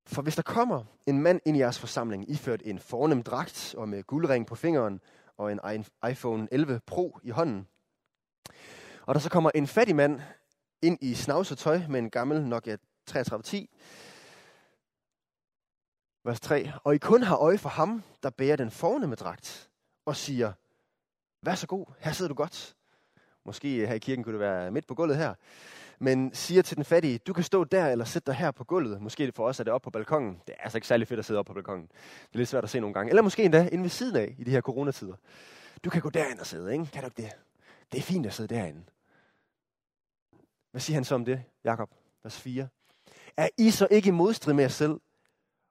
For 0.09 0.23
hvis 0.23 0.37
der 0.37 0.43
kommer 0.43 0.85
en 1.07 1.23
mand 1.23 1.41
ind 1.45 1.57
i 1.57 1.61
jeres 1.61 1.79
forsamling, 1.79 2.31
iført 2.31 2.63
en 2.65 2.79
fornem 2.79 3.23
dragt 3.23 3.75
og 3.79 3.89
med 3.89 4.03
guldring 4.03 4.47
på 4.47 4.55
fingeren 4.55 5.01
og 5.37 5.53
en 5.53 5.85
iPhone 6.11 6.49
11 6.53 6.81
Pro 6.87 7.19
i 7.23 7.31
hånden, 7.31 7.69
og 9.03 9.15
der 9.15 9.21
så 9.21 9.31
kommer 9.31 9.51
en 9.55 9.67
fattig 9.67 9.97
mand 9.97 10.21
ind 10.83 10.99
i 11.01 11.15
snavset 11.15 11.59
tøj 11.59 11.81
med 11.89 11.99
en 11.99 12.11
gammel 12.11 12.47
Nokia 12.47 12.77
3310, 13.07 13.71
vers 16.25 16.41
3, 16.41 16.73
og 16.85 16.95
I 16.95 16.99
kun 16.99 17.23
har 17.23 17.37
øje 17.37 17.59
for 17.59 17.69
ham, 17.69 18.03
der 18.23 18.31
bærer 18.31 18.57
den 18.57 18.71
fornemme 18.71 19.15
dragt, 19.15 19.71
og 20.07 20.17
siger, 20.17 20.53
vær 21.43 21.55
så 21.55 21.67
god, 21.67 21.87
her 21.99 22.13
sidder 22.13 22.29
du 22.29 22.35
godt. 22.35 22.77
Måske 23.45 23.87
her 23.87 23.95
i 23.95 23.99
kirken 23.99 24.25
kunne 24.25 24.33
det 24.33 24.41
være 24.41 24.71
midt 24.71 24.87
på 24.87 24.95
gulvet 24.95 25.17
her 25.17 25.35
men 25.99 26.35
siger 26.35 26.63
til 26.63 26.77
den 26.77 26.85
fattige, 26.85 27.19
du 27.19 27.33
kan 27.33 27.45
stå 27.45 27.65
der 27.65 27.87
eller 27.87 28.05
sætte 28.05 28.27
dig 28.27 28.35
her 28.35 28.51
på 28.51 28.65
gulvet. 28.65 29.03
Måske 29.03 29.33
for 29.33 29.47
os 29.47 29.61
er 29.61 29.65
det 29.65 29.73
op 29.73 29.83
på 29.83 29.91
balkongen. 29.91 30.41
Det 30.47 30.55
er 30.59 30.63
altså 30.63 30.79
ikke 30.79 30.87
særlig 30.87 31.09
fedt 31.09 31.19
at 31.19 31.25
sidde 31.25 31.39
op 31.39 31.47
på 31.47 31.55
balkongen. 31.55 31.87
Det 31.87 32.35
er 32.35 32.39
lidt 32.39 32.49
svært 32.49 32.65
at 32.65 32.71
se 32.71 32.81
nogle 32.81 32.95
gange. 32.95 33.11
Eller 33.11 33.23
måske 33.23 33.45
endda 33.45 33.69
inde 33.73 33.83
ved 33.83 33.91
siden 33.91 34.17
af 34.17 34.35
i 34.39 34.45
de 34.45 34.51
her 34.51 34.61
coronatider. 34.61 35.15
Du 35.85 35.91
kan 35.91 36.03
gå 36.03 36.11
derind 36.11 36.39
og 36.39 36.47
sidde, 36.47 36.73
ikke? 36.73 36.87
Kan 36.87 37.03
du 37.03 37.07
ikke 37.07 37.23
det? 37.23 37.33
Det 37.93 37.99
er 37.99 38.03
fint 38.03 38.27
at 38.27 38.35
sidde 38.35 38.55
derinde. 38.55 38.83
Hvad 40.71 40.81
siger 40.81 40.95
han 40.95 41.05
så 41.05 41.15
om 41.15 41.25
det, 41.25 41.43
Jakob? 41.65 41.91
Vers 42.23 42.41
4. 42.41 42.69
Er 43.37 43.49
I 43.59 43.71
så 43.71 43.89
ikke 43.91 44.09
i 44.09 44.13
modstrid 44.13 44.55
med 44.55 44.65
jer 44.65 44.69
selv, 44.69 45.01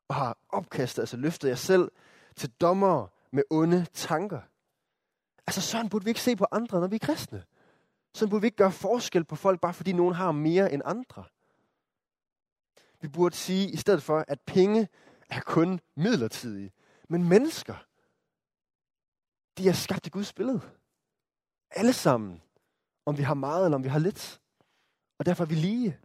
og 0.08 0.16
har 0.16 0.38
opkastet, 0.50 1.02
altså 1.02 1.18
løftet 1.18 1.50
jer 1.50 1.56
selv 1.56 1.92
til 2.36 2.50
dommer 2.50 3.08
med 3.32 3.44
onde 3.50 3.86
tanker? 3.94 4.42
Altså 5.48 5.62
sådan 5.62 5.90
burde 5.90 6.06
vi 6.06 6.10
ikke 6.10 6.22
se 6.22 6.36
på 6.36 6.46
andre, 6.52 6.80
når 6.80 6.88
vi 6.88 6.96
er 6.96 7.00
kristne. 7.00 7.44
Sådan 8.18 8.30
burde 8.30 8.42
vi 8.42 8.48
ikke 8.48 8.58
gøre 8.58 8.72
forskel 8.72 9.24
på 9.24 9.36
folk, 9.36 9.62
bare 9.62 9.74
fordi 9.74 9.92
nogen 9.92 10.14
har 10.14 10.32
mere 10.32 10.74
end 10.74 10.82
andre. 10.86 11.24
Vi 13.02 13.08
burde 13.08 13.36
sige 13.36 13.72
i 13.72 13.78
stedet 13.78 14.04
for, 14.04 14.26
at 14.28 14.42
penge 14.42 14.88
er 15.30 15.42
kun 15.42 15.80
midlertidige. 15.96 16.72
Men 17.10 17.30
mennesker, 17.30 17.76
de 19.58 19.70
er 19.70 19.74
skabt 19.74 20.08
i 20.08 20.10
Guds 20.10 20.34
billede. 20.34 20.62
Alle 21.72 21.94
sammen. 21.94 22.42
Om 23.06 23.18
vi 23.18 23.24
har 23.24 23.34
meget 23.34 23.66
eller 23.66 23.76
om 23.76 23.84
vi 23.84 23.90
har 23.90 24.00
lidt. 24.00 24.42
Og 25.20 25.26
derfor 25.26 25.44
er 25.44 25.48
vi 25.48 25.56
lige. 25.56 26.00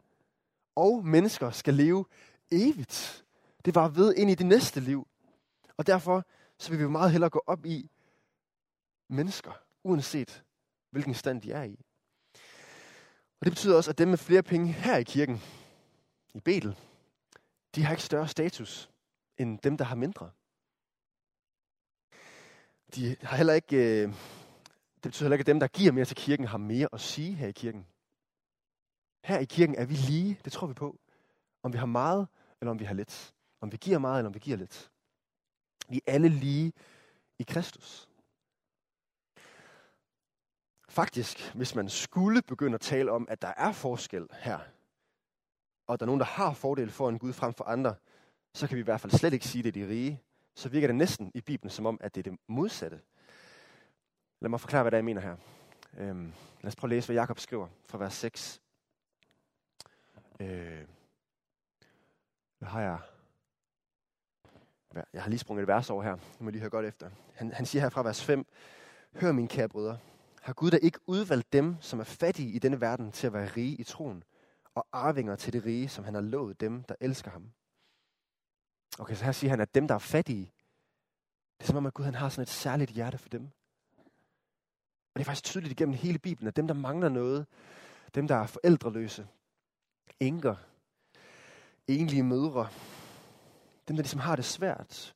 Og 0.76 1.06
mennesker 1.06 1.50
skal 1.50 1.74
leve 1.74 2.04
evigt. 2.50 3.24
Det 3.64 3.74
var 3.74 3.88
ved 3.88 4.14
ind 4.14 4.30
i 4.30 4.34
det 4.34 4.46
næste 4.46 4.80
liv. 4.80 5.08
Og 5.76 5.86
derfor 5.86 6.24
så 6.58 6.70
vil 6.70 6.78
vi 6.78 6.88
meget 6.88 7.10
hellere 7.10 7.30
gå 7.30 7.42
op 7.46 7.66
i 7.66 7.90
mennesker, 9.08 9.52
uanset 9.84 10.44
hvilken 10.90 11.14
stand 11.14 11.42
de 11.42 11.52
er 11.52 11.62
i. 11.62 11.84
Og 13.42 13.46
det 13.46 13.52
betyder 13.52 13.76
også, 13.76 13.90
at 13.90 13.98
dem 13.98 14.08
med 14.08 14.18
flere 14.18 14.42
penge 14.42 14.72
her 14.72 14.96
i 14.96 15.02
kirken, 15.02 15.42
i 16.34 16.40
Betel, 16.40 16.76
de 17.74 17.84
har 17.84 17.92
ikke 17.92 18.02
større 18.02 18.28
status 18.28 18.90
end 19.38 19.58
dem, 19.58 19.76
der 19.76 19.84
har 19.84 19.94
mindre. 19.94 20.30
De 22.94 23.16
har 23.22 23.36
heller 23.36 23.52
ikke, 23.52 23.76
øh, 23.76 24.08
det 24.94 25.02
betyder 25.02 25.24
heller 25.24 25.34
ikke, 25.34 25.42
at 25.42 25.46
dem, 25.46 25.60
der 25.60 25.66
giver 25.66 25.92
mere 25.92 26.04
til 26.04 26.16
kirken, 26.16 26.46
har 26.46 26.58
mere 26.58 26.88
at 26.92 27.00
sige 27.00 27.34
her 27.34 27.48
i 27.48 27.52
kirken. 27.52 27.86
Her 29.24 29.38
i 29.38 29.44
kirken 29.44 29.74
er 29.74 29.84
vi 29.84 29.94
lige, 29.94 30.38
det 30.44 30.52
tror 30.52 30.66
vi 30.66 30.74
på. 30.74 30.98
Om 31.62 31.72
vi 31.72 31.78
har 31.78 31.86
meget, 31.86 32.28
eller 32.60 32.70
om 32.70 32.80
vi 32.80 32.84
har 32.84 32.94
lidt. 32.94 33.34
Om 33.60 33.72
vi 33.72 33.76
giver 33.76 33.98
meget, 33.98 34.18
eller 34.18 34.28
om 34.28 34.34
vi 34.34 34.38
giver 34.38 34.56
lidt. 34.56 34.90
Vi 35.88 35.96
er 35.96 36.12
alle 36.12 36.28
lige 36.28 36.72
i 37.38 37.42
Kristus. 37.42 38.08
Faktisk, 40.92 41.54
hvis 41.54 41.74
man 41.74 41.88
skulle 41.88 42.42
begynde 42.42 42.74
at 42.74 42.80
tale 42.80 43.12
om, 43.12 43.26
at 43.30 43.42
der 43.42 43.52
er 43.56 43.72
forskel 43.72 44.28
her, 44.32 44.58
og 45.86 46.00
der 46.00 46.04
er 46.04 46.06
nogen, 46.06 46.20
der 46.20 46.26
har 46.26 46.52
fordel 46.54 46.90
for 46.90 47.08
en 47.08 47.18
Gud 47.18 47.32
frem 47.32 47.54
for 47.54 47.64
andre, 47.64 47.94
så 48.54 48.66
kan 48.68 48.74
vi 48.76 48.80
i 48.80 48.84
hvert 48.84 49.00
fald 49.00 49.12
slet 49.12 49.32
ikke 49.32 49.48
sige, 49.48 49.68
at 49.68 49.74
det 49.74 49.82
er 49.82 49.86
de 49.86 49.92
rige. 49.92 50.20
Så 50.54 50.68
virker 50.68 50.88
det 50.88 50.96
næsten 50.96 51.32
i 51.34 51.40
Bibelen 51.40 51.70
som 51.70 51.86
om, 51.86 51.98
at 52.00 52.14
det 52.14 52.26
er 52.26 52.30
det 52.30 52.40
modsatte. 52.46 53.00
Lad 54.40 54.50
mig 54.50 54.60
forklare, 54.60 54.82
hvad 54.82 54.90
det 54.90 54.96
er, 54.96 54.98
jeg 54.98 55.04
mener 55.04 55.20
her. 55.20 55.36
Øhm, 55.98 56.32
lad 56.62 56.68
os 56.68 56.76
prøve 56.76 56.88
at 56.88 56.94
læse, 56.94 57.06
hvad 57.06 57.16
Jakob 57.16 57.38
skriver 57.38 57.68
fra 57.88 57.98
vers 57.98 58.14
6. 58.14 58.60
Øh, 60.40 60.84
hvad 62.58 62.68
har 62.68 62.80
jeg? 62.80 62.98
Jeg 65.12 65.22
har 65.22 65.28
lige 65.28 65.38
sprunget 65.38 65.62
et 65.62 65.68
vers 65.68 65.90
over 65.90 66.02
her. 66.02 66.16
Nu 66.16 66.44
må 66.44 66.50
lige 66.50 66.60
høre 66.60 66.70
godt 66.70 66.86
efter. 66.86 67.10
Han, 67.34 67.52
han 67.52 67.66
siger 67.66 67.82
her 67.82 67.88
fra 67.88 68.02
vers 68.02 68.24
5. 68.24 68.46
Hør, 69.14 69.32
mine 69.32 69.48
kære 69.48 69.68
brødre. 69.68 69.98
Har 70.42 70.52
Gud 70.52 70.70
da 70.70 70.76
ikke 70.82 70.98
udvalgt 71.06 71.52
dem, 71.52 71.76
som 71.80 72.00
er 72.00 72.04
fattige 72.04 72.50
i 72.50 72.58
denne 72.58 72.80
verden, 72.80 73.12
til 73.12 73.26
at 73.26 73.32
være 73.32 73.48
rige 73.56 73.76
i 73.76 73.84
troen, 73.84 74.24
og 74.74 74.86
arvinger 74.92 75.36
til 75.36 75.52
det 75.52 75.64
rige, 75.64 75.88
som 75.88 76.04
han 76.04 76.14
har 76.14 76.20
lovet 76.20 76.60
dem, 76.60 76.84
der 76.84 76.94
elsker 77.00 77.30
ham? 77.30 77.52
Okay, 78.98 79.14
så 79.14 79.24
her 79.24 79.32
siger 79.32 79.50
han, 79.50 79.60
at 79.60 79.74
dem, 79.74 79.88
der 79.88 79.94
er 79.94 79.98
fattige, 79.98 80.52
det 81.58 81.64
er 81.64 81.66
som 81.66 81.76
om, 81.76 81.86
at 81.86 81.94
Gud 81.94 82.04
han 82.04 82.14
har 82.14 82.28
sådan 82.28 82.42
et 82.42 82.48
særligt 82.48 82.90
hjerte 82.90 83.18
for 83.18 83.28
dem. 83.28 83.50
Og 85.14 85.14
det 85.14 85.20
er 85.20 85.24
faktisk 85.24 85.44
tydeligt 85.44 85.72
igennem 85.72 85.94
hele 85.94 86.18
Bibelen, 86.18 86.48
at 86.48 86.56
dem, 86.56 86.66
der 86.66 86.74
mangler 86.74 87.08
noget, 87.08 87.46
dem, 88.14 88.28
der 88.28 88.36
er 88.36 88.46
forældreløse, 88.46 89.26
enker, 90.20 90.54
enlige 91.86 92.22
mødre, 92.22 92.68
dem, 93.88 93.96
der 93.96 94.02
ligesom 94.02 94.20
har 94.20 94.36
det 94.36 94.44
svært, 94.44 95.14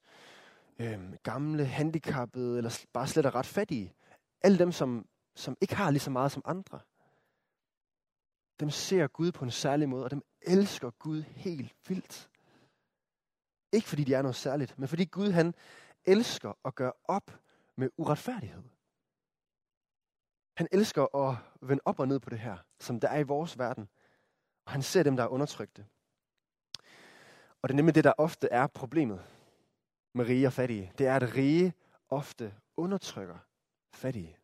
øh, 0.79 1.13
gamle, 1.23 1.65
handicappede, 1.65 2.57
eller 2.57 2.85
bare 2.93 3.07
slet 3.07 3.27
er 3.27 3.35
ret 3.35 3.47
fattige, 3.47 3.93
alle 4.43 4.59
dem, 4.59 4.73
som, 4.73 5.07
som 5.37 5.57
ikke 5.61 5.75
har 5.75 5.91
lige 5.91 6.01
så 6.01 6.11
meget 6.11 6.33
som 6.33 6.43
andre, 6.45 6.81
dem 8.61 8.71
ser 8.71 9.07
Gud 9.07 9.33
på 9.33 9.45
en 9.45 9.51
særlig 9.51 9.89
måde, 9.89 10.05
og 10.05 10.11
dem 10.11 10.23
elsker 10.41 10.91
Gud 10.91 11.23
helt 11.23 11.75
vildt. 11.89 12.31
Ikke 13.73 13.89
fordi 13.89 14.05
de 14.05 14.15
er 14.15 14.23
noget 14.23 14.37
særligt, 14.37 14.79
men 14.79 14.89
fordi 14.89 15.05
Gud 15.05 15.31
han 15.31 15.55
elsker 16.05 16.53
at 16.65 16.75
gøre 16.75 16.93
op 17.05 17.41
med 17.77 17.91
uretfærdighed. 17.97 18.63
Han 20.57 20.69
elsker 20.73 21.17
at 21.17 21.37
vende 21.61 21.83
op 21.85 22.01
og 22.01 22.09
ned 22.09 22.21
på 22.21 22.31
det 22.31 22.39
her, 22.39 22.57
som 22.81 23.01
der 23.01 23.09
er 23.09 23.19
i 23.19 23.23
vores 23.23 23.59
verden. 23.59 23.89
Og 24.65 24.73
han 24.73 24.83
ser 24.83 25.03
dem, 25.03 25.17
der 25.17 25.25
er 25.25 25.29
undertrykte. 25.29 25.87
Og 27.63 27.69
det 27.69 27.75
er 27.75 27.77
nemlig 27.77 27.95
det, 27.95 28.05
der 28.05 28.13
ofte 28.19 28.49
er 28.49 28.67
problemet 28.67 29.25
med 30.15 30.25
rige 30.25 30.47
og 30.47 30.53
fattige. 30.53 30.93
Det 30.99 31.07
er, 31.07 31.17
at 31.17 31.35
rige 31.35 31.75
ofte 32.09 32.55
undertrykker 32.77 33.39
fattige. 33.93 34.37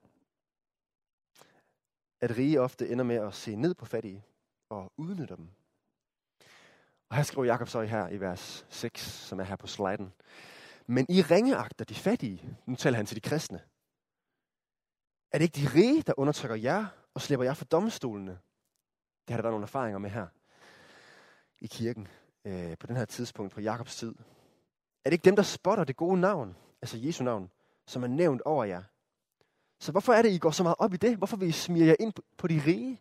At 2.22 2.36
rige 2.36 2.60
ofte 2.60 2.88
ender 2.88 3.04
med 3.04 3.16
at 3.16 3.34
se 3.34 3.56
ned 3.56 3.74
på 3.74 3.86
fattige 3.86 4.24
og 4.68 4.92
udnytte 4.96 5.36
dem. 5.36 5.48
Og 7.08 7.16
her 7.16 7.22
skriver 7.22 7.44
Jakob 7.44 7.68
så 7.68 7.82
her 7.82 8.08
i 8.08 8.20
vers 8.20 8.66
6, 8.68 9.00
som 9.00 9.40
er 9.40 9.44
her 9.44 9.56
på 9.56 9.66
sliden. 9.66 10.12
Men 10.86 11.06
I 11.08 11.22
ringeagter 11.22 11.84
de 11.84 11.94
fattige, 11.94 12.58
nu 12.66 12.76
taler 12.76 12.96
han 12.96 13.06
til 13.06 13.16
de 13.16 13.28
kristne. 13.28 13.60
Er 15.32 15.38
det 15.38 15.44
ikke 15.44 15.60
de 15.60 15.74
rige, 15.78 16.02
der 16.02 16.12
undertrykker 16.16 16.56
jer 16.56 16.86
og 17.14 17.20
slipper 17.20 17.44
jer 17.44 17.54
for 17.54 17.64
domstolene? 17.64 18.38
Det 19.26 19.30
har 19.30 19.36
der 19.36 19.42
været 19.42 19.52
nogle 19.52 19.64
erfaringer 19.64 19.98
med 19.98 20.10
her 20.10 20.26
i 21.60 21.66
kirken 21.66 22.08
øh, 22.44 22.78
på 22.78 22.86
den 22.86 22.96
her 22.96 23.04
tidspunkt 23.04 23.54
på 23.54 23.60
Jakobs 23.60 23.96
tid. 23.96 24.14
Er 25.04 25.10
det 25.10 25.12
ikke 25.12 25.24
dem, 25.24 25.36
der 25.36 25.42
spotter 25.42 25.84
det 25.84 25.96
gode 25.96 26.20
navn, 26.20 26.56
altså 26.82 26.98
Jesu 26.98 27.24
navn, 27.24 27.50
som 27.86 28.02
er 28.02 28.06
nævnt 28.08 28.42
over 28.42 28.64
jer? 28.64 28.82
Så 29.82 29.92
hvorfor 29.92 30.12
er 30.12 30.22
det, 30.22 30.32
I 30.32 30.38
går 30.38 30.50
så 30.50 30.62
meget 30.62 30.76
op 30.78 30.94
i 30.94 30.96
det? 30.96 31.16
Hvorfor 31.16 31.36
vil 31.36 31.48
I 31.48 31.52
smire 31.52 31.86
jer 31.86 31.96
ind 32.00 32.12
på 32.36 32.48
de 32.48 32.62
rige? 32.66 33.00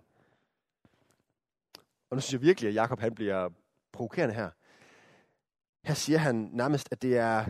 Og 2.10 2.18
nu 2.18 2.22
synes 2.22 2.34
jeg 2.34 2.42
virkelig, 2.42 2.68
at 2.68 2.76
Jakob 2.76 3.00
han 3.00 3.16
bliver 3.16 3.50
provokerende 3.92 4.36
her. 4.36 4.50
Her 5.84 5.94
siger 5.94 6.20
han 6.20 6.36
nærmest, 6.36 6.90
at 6.92 7.02
det 7.02 7.18
er 7.18 7.46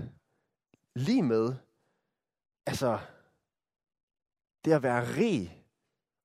lige 0.95 1.23
med, 1.23 1.55
altså, 2.65 2.99
det 4.65 4.71
at 4.71 4.83
være 4.83 5.17
rig 5.17 5.65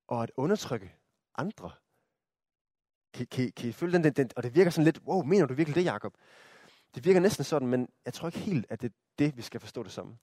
og 0.09 0.23
at 0.23 0.31
undertrykke 0.37 0.95
andre. 1.35 1.71
Kan, 3.13 3.27
kan, 3.27 3.53
kan 3.53 3.69
I 3.69 3.73
følge 3.73 3.93
den, 3.93 4.05
den, 4.05 4.13
den? 4.13 4.31
Og 4.37 4.43
det 4.43 4.55
virker 4.55 4.71
sådan 4.71 4.85
lidt, 4.85 5.03
wow, 5.03 5.23
mener 5.23 5.47
du 5.47 5.55
virkelig 5.55 5.75
det, 5.75 5.85
Jakob? 5.85 6.15
Det 6.95 7.05
virker 7.05 7.21
næsten 7.21 7.45
sådan, 7.45 7.69
men 7.69 7.89
jeg 8.05 8.15
tror 8.15 8.29
ikke 8.29 8.39
helt, 8.39 8.67
at 8.69 8.81
det 8.81 8.89
er 8.89 8.95
det, 9.19 9.37
vi 9.37 9.43
skal 9.43 9.61
forstå 9.61 9.83
det 9.83 9.93
som. 9.93 10.19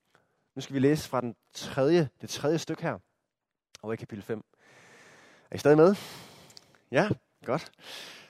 Nu 0.55 0.61
skal 0.61 0.73
vi 0.73 0.79
læse 0.79 1.09
fra 1.09 1.21
den 1.21 1.35
tredje, 1.53 2.09
det 2.21 2.29
tredje 2.29 2.57
stykke 2.57 2.81
her, 2.81 2.99
over 3.81 3.93
i 3.93 3.95
kapitel 3.95 4.23
5. 4.23 4.43
Er 5.51 5.55
I 5.55 5.59
stadig 5.59 5.77
med? 5.77 5.95
Ja, 6.91 7.09
godt. 7.45 7.71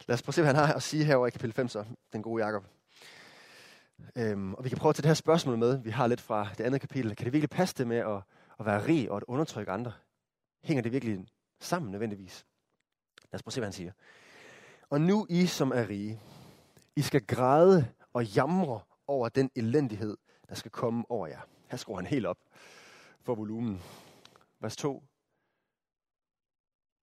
Lad 0.08 0.14
os 0.14 0.22
prøve 0.22 0.30
at 0.30 0.36
se, 0.36 0.42
hvad 0.42 0.54
han 0.54 0.66
har 0.66 0.74
at 0.74 0.84
sige 0.84 1.04
herovre 1.04 1.28
i 1.28 1.32
kapitel 1.32 1.54
5, 1.54 1.68
så 1.68 1.86
den 2.14 2.22
gode 2.22 2.44
Jakob. 2.44 2.66
Øhm, 4.16 4.54
og 4.54 4.64
vi 4.64 4.70
kan 4.70 4.78
prøve 4.78 4.90
at 4.90 4.96
tage 4.96 5.04
det 5.04 5.10
her 5.10 5.14
spørgsmål 5.14 5.58
med, 5.58 5.78
vi 5.78 5.90
har 5.90 6.08
lidt 6.08 6.22
fra 6.22 6.50
det 6.58 6.64
andet 6.64 6.82
kapitel. 6.82 7.16
Kan 7.16 7.26
det 7.26 7.34
virkelig 7.34 7.50
passe 7.50 7.76
det 7.78 7.88
med 7.88 7.98
at, 7.98 8.22
at 8.60 8.66
være 8.66 8.88
rig 8.88 9.12
og 9.12 9.18
at 9.18 9.24
undertrykke 9.28 9.72
andre? 9.72 9.94
Hænger 10.64 10.84
det 10.84 10.92
virkelig 10.92 11.26
sammen 11.62 11.92
nødvendigvis? 11.92 12.46
Lad 13.32 13.36
os 13.36 13.44
prøve 13.44 13.50
at 13.50 13.54
se, 13.54 13.60
hvad 13.60 13.68
han 13.68 13.74
siger. 13.74 13.92
Og 14.90 15.02
nu 15.02 15.28
I, 15.30 15.46
som 15.46 15.72
er 15.72 15.90
rige, 15.90 16.20
I 16.96 17.02
skal 17.02 17.26
græde 17.26 17.88
og 18.14 18.26
jamre 18.26 18.82
over 19.08 19.30
den 19.30 19.52
elendighed, 19.56 20.18
der 20.50 20.56
skal 20.56 20.72
komme 20.72 21.04
over 21.10 21.28
jer. 21.28 21.42
Her 21.74 21.78
skruer 21.78 21.98
han 21.98 22.06
helt 22.06 22.26
op 22.26 22.38
for 23.22 23.36
volumen. 23.36 23.82
Vers 24.60 24.76
2. 24.76 25.04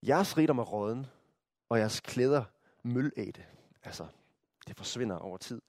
Jeres 0.03 0.37
rigdom 0.37 0.59
er 0.59 0.63
råden, 0.63 1.07
og 1.69 1.79
jeres 1.79 2.01
klæder 2.01 2.45
mølæde. 2.83 3.45
Altså, 3.83 4.07
det 4.69 4.77
forsvinder 4.77 5.17
over 5.17 5.37
tid. 5.37 5.63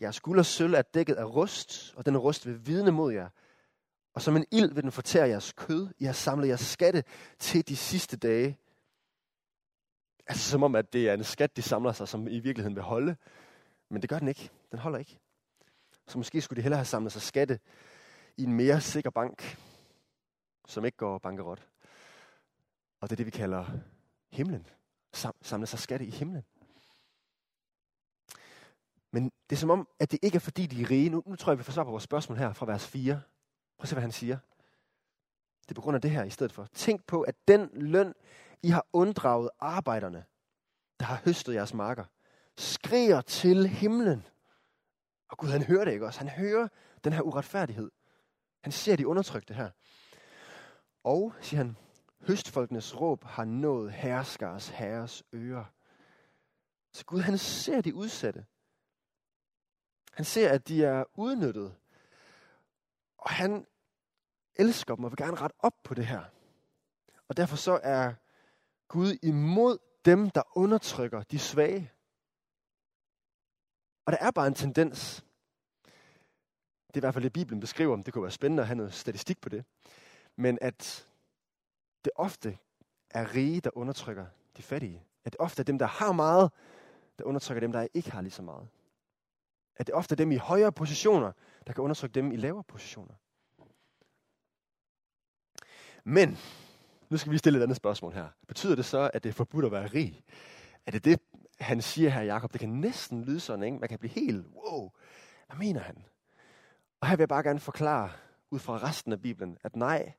Jeres 0.00 0.20
guld 0.20 0.38
og 0.38 0.46
sølv 0.46 0.74
er 0.74 0.82
dækket 0.82 1.14
af 1.14 1.24
rust, 1.24 1.94
og 1.96 2.06
den 2.06 2.18
rust 2.18 2.46
vil 2.46 2.66
vidne 2.66 2.90
mod 2.90 3.12
jer. 3.12 3.28
Og 4.14 4.22
som 4.22 4.36
en 4.36 4.46
ild 4.50 4.74
vil 4.74 4.82
den 4.82 4.92
fortære 4.92 5.28
jeres 5.28 5.52
kød. 5.52 5.88
I 5.98 6.04
har 6.04 6.12
samlet 6.12 6.48
jeres 6.48 6.60
skatte 6.60 7.04
til 7.38 7.68
de 7.68 7.76
sidste 7.76 8.16
dage. 8.16 8.58
Altså 10.26 10.50
som 10.50 10.62
om, 10.62 10.74
at 10.74 10.92
det 10.92 11.08
er 11.08 11.14
en 11.14 11.24
skat, 11.24 11.56
de 11.56 11.62
samler 11.62 11.92
sig, 11.92 12.08
som 12.08 12.28
i 12.28 12.40
virkeligheden 12.40 12.76
vil 12.76 12.82
holde. 12.82 13.16
Men 13.88 14.02
det 14.02 14.10
gør 14.10 14.18
den 14.18 14.28
ikke. 14.28 14.50
Den 14.70 14.78
holder 14.78 14.98
ikke. 14.98 15.18
Så 16.06 16.18
måske 16.18 16.40
skulle 16.40 16.56
de 16.56 16.62
hellere 16.62 16.78
have 16.78 16.84
samlet 16.84 17.12
sig 17.12 17.22
skatte 17.22 17.60
i 18.36 18.42
en 18.42 18.52
mere 18.52 18.80
sikker 18.80 19.10
bank, 19.10 19.58
som 20.66 20.84
ikke 20.84 20.96
går 20.96 21.18
bankerot. 21.18 21.66
Og 23.00 23.10
det 23.10 23.12
er 23.12 23.16
det, 23.16 23.26
vi 23.26 23.30
kalder 23.30 23.66
himlen. 24.30 24.66
Sam, 25.12 25.32
samle 25.42 25.66
sig 25.66 25.78
skatte 25.78 26.06
i 26.06 26.10
himlen. 26.10 26.44
Men 29.10 29.32
det 29.50 29.56
er 29.56 29.60
som 29.60 29.70
om, 29.70 29.88
at 29.98 30.10
det 30.10 30.18
ikke 30.22 30.36
er 30.36 30.40
fordi, 30.40 30.66
de 30.66 30.82
er 30.82 30.90
rige. 30.90 31.10
Nu, 31.10 31.22
nu 31.26 31.36
tror 31.36 31.52
jeg, 31.52 31.58
vi 31.58 31.64
får 31.64 31.72
svar 31.72 31.84
på 31.84 31.90
vores 31.90 32.04
spørgsmål 32.04 32.38
her 32.38 32.52
fra 32.52 32.66
vers 32.66 32.86
4. 32.86 33.14
Prøv 33.78 33.84
at 33.84 33.88
se, 33.88 33.94
hvad 33.94 34.02
han 34.02 34.12
siger. 34.12 34.38
Det 35.62 35.70
er 35.70 35.74
på 35.74 35.80
grund 35.80 35.94
af 35.94 36.00
det 36.00 36.10
her 36.10 36.24
i 36.24 36.30
stedet 36.30 36.52
for. 36.52 36.66
Tænk 36.74 37.06
på, 37.06 37.22
at 37.22 37.34
den 37.48 37.70
løn, 37.72 38.14
I 38.62 38.68
har 38.68 38.86
unddraget 38.92 39.50
arbejderne, 39.60 40.24
der 41.00 41.06
har 41.06 41.20
høstet 41.24 41.54
jeres 41.54 41.74
marker, 41.74 42.04
skriger 42.56 43.20
til 43.20 43.68
himlen. 43.68 44.26
Og 45.28 45.38
Gud, 45.38 45.48
han 45.48 45.62
hører 45.62 45.84
det 45.84 45.92
ikke 45.92 46.06
også. 46.06 46.18
Han 46.20 46.28
hører 46.28 46.68
den 47.04 47.12
her 47.12 47.22
uretfærdighed. 47.22 47.90
Han 48.60 48.72
ser 48.72 48.96
de 48.96 49.06
undertrykte 49.06 49.54
her. 49.54 49.70
Og, 51.04 51.34
siger 51.40 51.58
han, 51.58 51.76
høstfolkenes 52.20 53.00
råb 53.00 53.24
har 53.24 53.44
nået 53.44 53.92
herskers 53.92 54.68
herres 54.68 55.22
ører. 55.34 55.64
Så 56.92 57.04
Gud, 57.04 57.20
han 57.20 57.38
ser 57.38 57.80
de 57.80 57.94
udsatte. 57.94 58.46
Han 60.12 60.24
ser, 60.24 60.52
at 60.52 60.68
de 60.68 60.84
er 60.84 61.04
udnyttet. 61.14 61.76
Og 63.18 63.30
han 63.30 63.66
elsker 64.54 64.94
dem 64.94 65.04
og 65.04 65.10
vil 65.10 65.16
gerne 65.16 65.36
rette 65.36 65.56
op 65.58 65.82
på 65.84 65.94
det 65.94 66.06
her. 66.06 66.24
Og 67.28 67.36
derfor 67.36 67.56
så 67.56 67.80
er 67.82 68.14
Gud 68.88 69.18
imod 69.22 69.78
dem, 70.04 70.30
der 70.30 70.58
undertrykker 70.58 71.22
de 71.22 71.38
svage. 71.38 71.92
Og 74.04 74.12
der 74.12 74.18
er 74.18 74.30
bare 74.30 74.46
en 74.46 74.54
tendens, 74.54 75.24
det 76.94 76.96
er 76.96 77.00
i 77.00 77.06
hvert 77.06 77.14
fald 77.14 77.24
det, 77.24 77.32
Bibelen 77.32 77.60
beskriver, 77.60 77.96
det 77.96 78.12
kunne 78.12 78.22
være 78.22 78.30
spændende 78.30 78.62
at 78.62 78.66
have 78.66 78.76
noget 78.76 78.94
statistik 78.94 79.40
på 79.40 79.48
det, 79.48 79.64
men 80.36 80.58
at 80.60 81.06
det 82.04 82.12
ofte 82.16 82.58
er 83.10 83.34
rige, 83.34 83.60
der 83.60 83.70
undertrykker 83.74 84.26
de 84.56 84.62
fattige. 84.62 85.02
At 85.24 85.32
det 85.32 85.40
ofte 85.40 85.60
er 85.60 85.64
dem, 85.64 85.78
der 85.78 85.86
har 85.86 86.12
meget, 86.12 86.50
der 87.18 87.24
undertrykker 87.24 87.60
dem, 87.60 87.72
der 87.72 87.86
ikke 87.94 88.10
har 88.10 88.20
lige 88.20 88.32
så 88.32 88.42
meget. 88.42 88.68
At 89.76 89.86
det 89.86 89.94
ofte 89.94 90.12
er 90.12 90.16
dem 90.16 90.32
i 90.32 90.36
højere 90.36 90.72
positioner, 90.72 91.32
der 91.66 91.72
kan 91.72 91.84
undertrykke 91.84 92.14
dem 92.14 92.32
i 92.32 92.36
lavere 92.36 92.64
positioner. 92.64 93.14
Men, 96.04 96.38
nu 97.08 97.16
skal 97.16 97.32
vi 97.32 97.38
stille 97.38 97.58
et 97.58 97.62
andet 97.62 97.76
spørgsmål 97.76 98.12
her. 98.12 98.28
Betyder 98.48 98.74
det 98.74 98.84
så, 98.84 99.10
at 99.14 99.22
det 99.22 99.28
er 99.28 99.32
forbudt 99.34 99.64
at 99.64 99.72
være 99.72 99.86
rig? 99.86 100.24
Er 100.86 100.90
det 100.90 101.04
det, 101.04 101.20
han 101.60 101.82
siger 101.82 102.10
her, 102.10 102.22
Jakob? 102.22 102.52
Det 102.52 102.60
kan 102.60 102.68
næsten 102.68 103.24
lyde 103.24 103.40
sådan, 103.40 103.64
ikke? 103.64 103.78
Man 103.78 103.88
kan 103.88 103.98
blive 103.98 104.12
helt, 104.12 104.46
wow, 104.46 104.90
hvad 105.46 105.56
mener 105.56 105.80
han? 105.80 106.04
Og 107.00 107.08
her 107.08 107.16
vil 107.16 107.22
jeg 107.22 107.28
bare 107.28 107.42
gerne 107.42 107.60
forklare, 107.60 108.10
ud 108.50 108.58
fra 108.58 108.76
resten 108.76 109.12
af 109.12 109.22
Bibelen, 109.22 109.58
at 109.64 109.76
nej, 109.76 110.12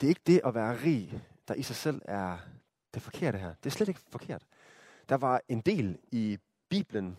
det 0.00 0.06
er 0.06 0.08
ikke 0.08 0.20
det 0.26 0.40
at 0.44 0.54
være 0.54 0.82
rig, 0.84 1.22
der 1.48 1.54
i 1.54 1.62
sig 1.62 1.76
selv 1.76 2.02
er 2.04 2.38
det 2.94 3.02
forkerte 3.02 3.38
her. 3.38 3.54
Det 3.54 3.66
er 3.66 3.70
slet 3.70 3.88
ikke 3.88 4.00
forkert. 4.10 4.46
Der 5.08 5.14
var 5.14 5.40
en 5.48 5.60
del 5.60 5.98
i 6.12 6.38
Bibelen, 6.68 7.18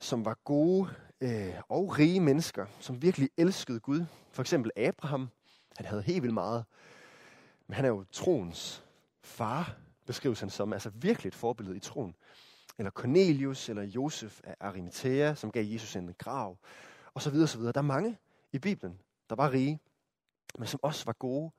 som 0.00 0.24
var 0.24 0.38
gode 0.44 0.90
øh, 1.20 1.54
og 1.68 1.98
rige 1.98 2.20
mennesker, 2.20 2.66
som 2.80 3.02
virkelig 3.02 3.30
elskede 3.36 3.80
Gud. 3.80 4.04
For 4.30 4.42
eksempel 4.42 4.70
Abraham. 4.76 5.30
Han 5.76 5.86
havde 5.86 6.02
helt 6.02 6.22
vildt 6.22 6.34
meget. 6.34 6.64
Men 7.66 7.74
han 7.74 7.84
er 7.84 7.88
jo 7.88 8.04
troens 8.12 8.84
far, 9.22 9.76
beskrives 10.06 10.40
han 10.40 10.50
som. 10.50 10.72
Altså 10.72 10.90
virkelig 10.94 11.28
et 11.28 11.34
forbillede 11.34 11.76
i 11.76 11.80
troen. 11.80 12.14
Eller 12.78 12.90
Cornelius, 12.90 13.68
eller 13.68 13.82
Josef 13.82 14.40
af 14.44 14.56
Arimathea, 14.60 15.34
som 15.34 15.50
gav 15.50 15.64
Jesus 15.64 15.96
en 15.96 16.14
grav. 16.18 16.58
Og 17.18 17.22
så 17.22 17.30
videre, 17.30 17.48
så 17.48 17.58
videre. 17.58 17.72
Der 17.72 17.80
er 17.80 17.82
mange 17.82 18.18
i 18.52 18.58
Bibelen, 18.58 19.00
der 19.30 19.36
var 19.36 19.52
rige, 19.52 19.80
men 20.58 20.66
som 20.66 20.80
også 20.82 21.04
var 21.04 21.12
gode. 21.12 21.50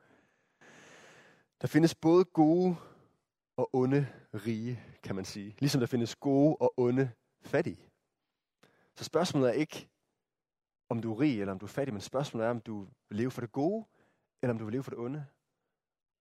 Der 1.61 1.67
findes 1.67 1.95
både 1.95 2.25
gode 2.25 2.75
og 3.57 3.69
onde 3.73 4.07
rige, 4.33 4.83
kan 5.03 5.15
man 5.15 5.25
sige. 5.25 5.55
Ligesom 5.59 5.79
der 5.79 5.87
findes 5.87 6.15
gode 6.15 6.55
og 6.55 6.73
onde 6.77 7.11
fattige. 7.41 7.89
Så 8.95 9.03
spørgsmålet 9.03 9.49
er 9.49 9.53
ikke, 9.53 9.89
om 10.89 11.01
du 11.01 11.13
er 11.13 11.19
rig 11.19 11.39
eller 11.39 11.51
om 11.51 11.59
du 11.59 11.65
er 11.65 11.69
fattig, 11.69 11.93
men 11.93 12.01
spørgsmålet 12.01 12.45
er, 12.45 12.51
om 12.51 12.61
du 12.61 12.87
vil 13.09 13.17
leve 13.17 13.31
for 13.31 13.41
det 13.41 13.51
gode, 13.51 13.85
eller 14.41 14.53
om 14.53 14.57
du 14.57 14.65
vil 14.65 14.71
leve 14.71 14.83
for 14.83 14.91
det 14.91 14.99
onde. 14.99 15.25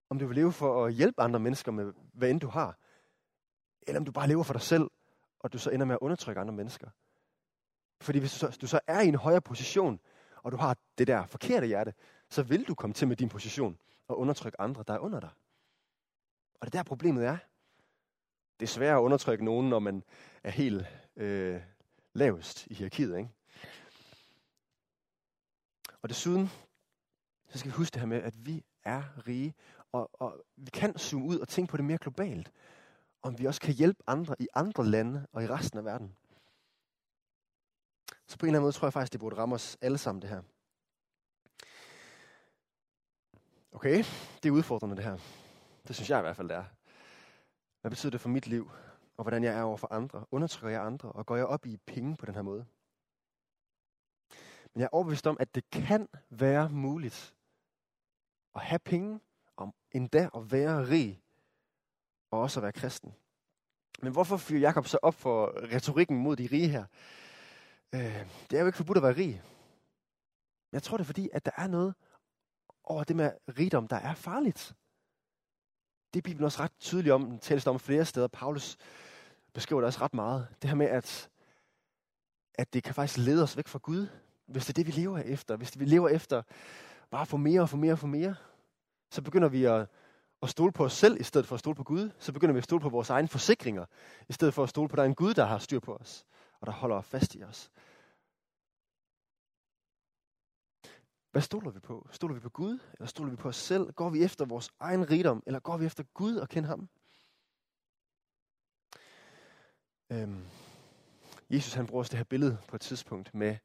Om 0.09 0.19
du 0.19 0.27
vil 0.27 0.35
leve 0.35 0.51
for 0.51 0.85
at 0.85 0.93
hjælpe 0.93 1.21
andre 1.21 1.39
mennesker 1.39 1.71
med, 1.71 1.93
hvad 2.13 2.29
end 2.29 2.39
du 2.39 2.47
har, 2.47 2.77
eller 3.81 3.99
om 3.99 4.05
du 4.05 4.11
bare 4.11 4.27
lever 4.27 4.43
for 4.43 4.53
dig 4.53 4.61
selv, 4.61 4.89
og 5.39 5.53
du 5.53 5.57
så 5.57 5.69
ender 5.69 5.85
med 5.85 5.95
at 5.95 5.99
undertrykke 6.01 6.41
andre 6.41 6.53
mennesker. 6.53 6.89
Fordi 8.01 8.19
hvis 8.19 8.31
du 8.31 8.37
så, 8.37 8.57
du 8.61 8.67
så 8.67 8.79
er 8.87 9.01
i 9.01 9.07
en 9.07 9.15
højere 9.15 9.41
position, 9.41 9.99
og 10.43 10.51
du 10.51 10.57
har 10.57 10.77
det 10.97 11.07
der 11.07 11.25
forkerte 11.25 11.67
hjerte, 11.67 11.93
så 12.29 12.43
vil 12.43 12.67
du 12.67 12.75
komme 12.75 12.93
til 12.93 13.07
med 13.07 13.15
din 13.15 13.29
position 13.29 13.77
og 14.07 14.19
undertrykke 14.19 14.61
andre, 14.61 14.83
der 14.87 14.93
er 14.93 14.99
under 14.99 15.19
dig. 15.19 15.29
Og 16.59 16.65
det 16.65 16.73
der 16.73 16.83
problemet 16.83 17.25
er. 17.25 17.37
Det 18.59 18.65
er 18.65 18.69
svært 18.69 18.95
at 18.95 19.01
undertrykke 19.01 19.45
nogen, 19.45 19.69
når 19.69 19.79
man 19.79 20.03
er 20.43 20.51
helt 20.51 20.85
øh, 21.15 21.61
lavest 22.13 22.67
i 22.67 22.73
hierarkiet. 22.73 23.17
Ikke? 23.17 23.29
Og 26.01 26.09
desuden, 26.09 26.49
så 27.49 27.59
skal 27.59 27.71
vi 27.71 27.75
huske 27.75 27.93
det 27.93 28.01
her 28.01 28.07
med, 28.07 28.21
at 28.21 28.45
vi 28.45 28.63
er 28.83 29.27
rige, 29.27 29.53
og, 29.91 30.09
og 30.13 30.43
vi 30.55 30.69
kan 30.69 30.97
zoome 30.97 31.25
ud 31.25 31.39
og 31.39 31.47
tænke 31.47 31.71
på 31.71 31.77
det 31.77 31.85
mere 31.85 31.97
globalt. 31.97 32.51
Om 33.21 33.39
vi 33.39 33.45
også 33.45 33.61
kan 33.61 33.73
hjælpe 33.73 34.03
andre 34.07 34.35
i 34.39 34.47
andre 34.53 34.85
lande 34.85 35.27
og 35.31 35.43
i 35.43 35.47
resten 35.47 35.79
af 35.79 35.85
verden. 35.85 36.15
Så 38.29 38.37
på 38.37 38.45
en 38.45 38.49
eller 38.49 38.59
anden 38.59 38.65
måde 38.65 38.71
tror 38.71 38.85
jeg 38.85 38.93
faktisk, 38.93 39.13
det 39.13 39.19
burde 39.19 39.35
ramme 39.35 39.55
os 39.55 39.77
alle 39.81 39.97
sammen 39.97 40.21
det 40.21 40.29
her. 40.29 40.41
Okay, 43.71 43.97
det 44.43 44.49
er 44.49 44.51
udfordrende 44.51 44.95
det 44.95 45.03
her. 45.03 45.17
Det 45.87 45.95
synes 45.95 46.09
jeg 46.09 46.19
i 46.19 46.21
hvert 46.21 46.35
fald, 46.35 46.49
det 46.49 46.57
er. 46.57 46.65
Hvad 47.81 47.91
betyder 47.91 48.11
det 48.11 48.21
for 48.21 48.29
mit 48.29 48.47
liv, 48.47 48.71
og 49.17 49.23
hvordan 49.23 49.43
jeg 49.43 49.57
er 49.57 49.63
over 49.63 49.77
for 49.77 49.93
andre? 49.93 50.25
Undertrykker 50.31 50.77
jeg 50.77 50.85
andre, 50.85 51.11
og 51.11 51.25
går 51.25 51.35
jeg 51.35 51.45
op 51.45 51.65
i 51.65 51.77
penge 51.77 52.17
på 52.17 52.25
den 52.25 52.35
her 52.35 52.41
måde? 52.41 52.65
Men 54.73 54.79
jeg 54.79 54.83
er 54.83 54.89
overbevist 54.91 55.27
om, 55.27 55.37
at 55.39 55.55
det 55.55 55.69
kan 55.69 56.07
være 56.29 56.69
muligt 56.69 57.35
at 58.55 58.61
have 58.61 58.79
penge, 58.79 59.19
og 59.55 59.75
endda 59.91 60.29
at 60.35 60.51
være 60.51 60.89
rig, 60.89 61.21
og 62.31 62.39
også 62.39 62.59
at 62.59 62.63
være 62.63 62.73
kristen. 62.73 63.15
Men 64.01 64.11
hvorfor 64.11 64.37
fyrer 64.37 64.59
Jakob 64.59 64.87
så 64.87 64.99
op 65.01 65.15
for 65.15 65.51
retorikken 65.73 66.17
mod 66.17 66.35
de 66.35 66.49
rige 66.51 66.69
her? 66.69 66.85
Øh, 67.95 68.25
det 68.49 68.57
er 68.57 68.59
jo 68.59 68.65
ikke 68.65 68.77
forbudt 68.77 68.97
at 68.97 69.03
være 69.03 69.17
rig. 69.17 69.41
Jeg 70.71 70.83
tror 70.83 70.97
det 70.97 71.03
er 71.03 71.05
fordi, 71.05 71.29
at 71.33 71.45
der 71.45 71.51
er 71.57 71.67
noget 71.67 71.93
over 72.83 73.03
det 73.03 73.15
med 73.15 73.31
rigdom, 73.59 73.87
der 73.87 73.95
er 73.95 74.13
farligt. 74.13 74.75
Det 76.13 76.19
er 76.19 76.21
Bibelen 76.21 76.45
også 76.45 76.63
ret 76.63 76.71
tydelig 76.79 77.13
om. 77.13 77.25
Den 77.25 77.39
tales 77.39 77.67
om 77.67 77.79
flere 77.79 78.05
steder. 78.05 78.27
Paulus 78.27 78.77
beskriver 79.53 79.81
det 79.81 79.87
også 79.87 80.01
ret 80.01 80.13
meget. 80.13 80.47
Det 80.61 80.69
her 80.69 80.75
med, 80.75 80.85
at, 80.85 81.29
at 82.53 82.73
det 82.73 82.83
kan 82.83 82.93
faktisk 82.93 83.17
lede 83.17 83.43
os 83.43 83.57
væk 83.57 83.67
fra 83.67 83.79
Gud, 83.79 84.07
hvis 84.45 84.65
det 84.65 84.69
er 84.69 84.83
det, 84.83 84.87
vi 84.87 85.01
lever 85.01 85.19
efter. 85.19 85.55
Hvis 85.55 85.79
vi 85.79 85.85
lever 85.85 86.09
efter 86.09 86.41
bare 87.09 87.25
for 87.25 87.37
mere 87.37 87.61
og 87.61 87.69
for 87.69 87.77
mere 87.77 87.91
og 87.91 87.99
for 87.99 88.07
mere, 88.07 88.35
så 89.11 89.21
begynder 89.21 89.47
vi 89.47 89.65
at, 89.65 89.87
at 90.41 90.49
stole 90.49 90.71
på 90.71 90.85
os 90.85 90.93
selv, 90.93 91.19
i 91.19 91.23
stedet 91.23 91.47
for 91.47 91.55
at 91.55 91.59
stole 91.59 91.75
på 91.75 91.83
Gud. 91.83 92.09
Så 92.19 92.31
begynder 92.31 92.53
vi 92.53 92.57
at 92.57 92.63
stole 92.63 92.81
på 92.81 92.89
vores 92.89 93.09
egne 93.09 93.27
forsikringer, 93.27 93.85
i 94.29 94.33
stedet 94.33 94.53
for 94.53 94.63
at 94.63 94.69
stole 94.69 94.89
på, 94.89 94.93
at 94.93 94.97
der 94.97 95.03
er 95.03 95.07
en 95.07 95.15
Gud, 95.15 95.33
der 95.33 95.45
har 95.45 95.57
styr 95.57 95.79
på 95.79 95.95
os, 95.95 96.25
og 96.59 96.67
der 96.67 96.73
holder 96.73 97.01
fast 97.01 97.35
i 97.35 97.43
os. 97.43 97.71
Hvad 101.31 101.41
stoler 101.41 101.71
vi 101.71 101.79
på? 101.79 102.09
Stoler 102.11 102.33
vi 102.33 102.39
på 102.39 102.49
Gud, 102.49 102.79
eller 102.93 103.07
stoler 103.07 103.31
vi 103.31 103.35
på 103.35 103.47
os 103.47 103.55
selv? 103.55 103.91
Går 103.91 104.09
vi 104.09 104.23
efter 104.23 104.45
vores 104.45 104.69
egen 104.79 105.09
rigdom, 105.09 105.43
eller 105.45 105.59
går 105.59 105.77
vi 105.77 105.85
efter 105.85 106.03
Gud 106.13 106.35
og 106.35 106.49
kender 106.49 106.69
ham? 106.69 106.89
Øhm, 110.11 110.45
Jesus 111.49 111.73
han 111.73 111.87
bruger 111.87 112.01
også 112.01 112.09
det 112.09 112.17
her 112.17 112.23
billede 112.23 112.57
på 112.67 112.75
et 112.75 112.81
tidspunkt 112.81 113.33
med, 113.33 113.57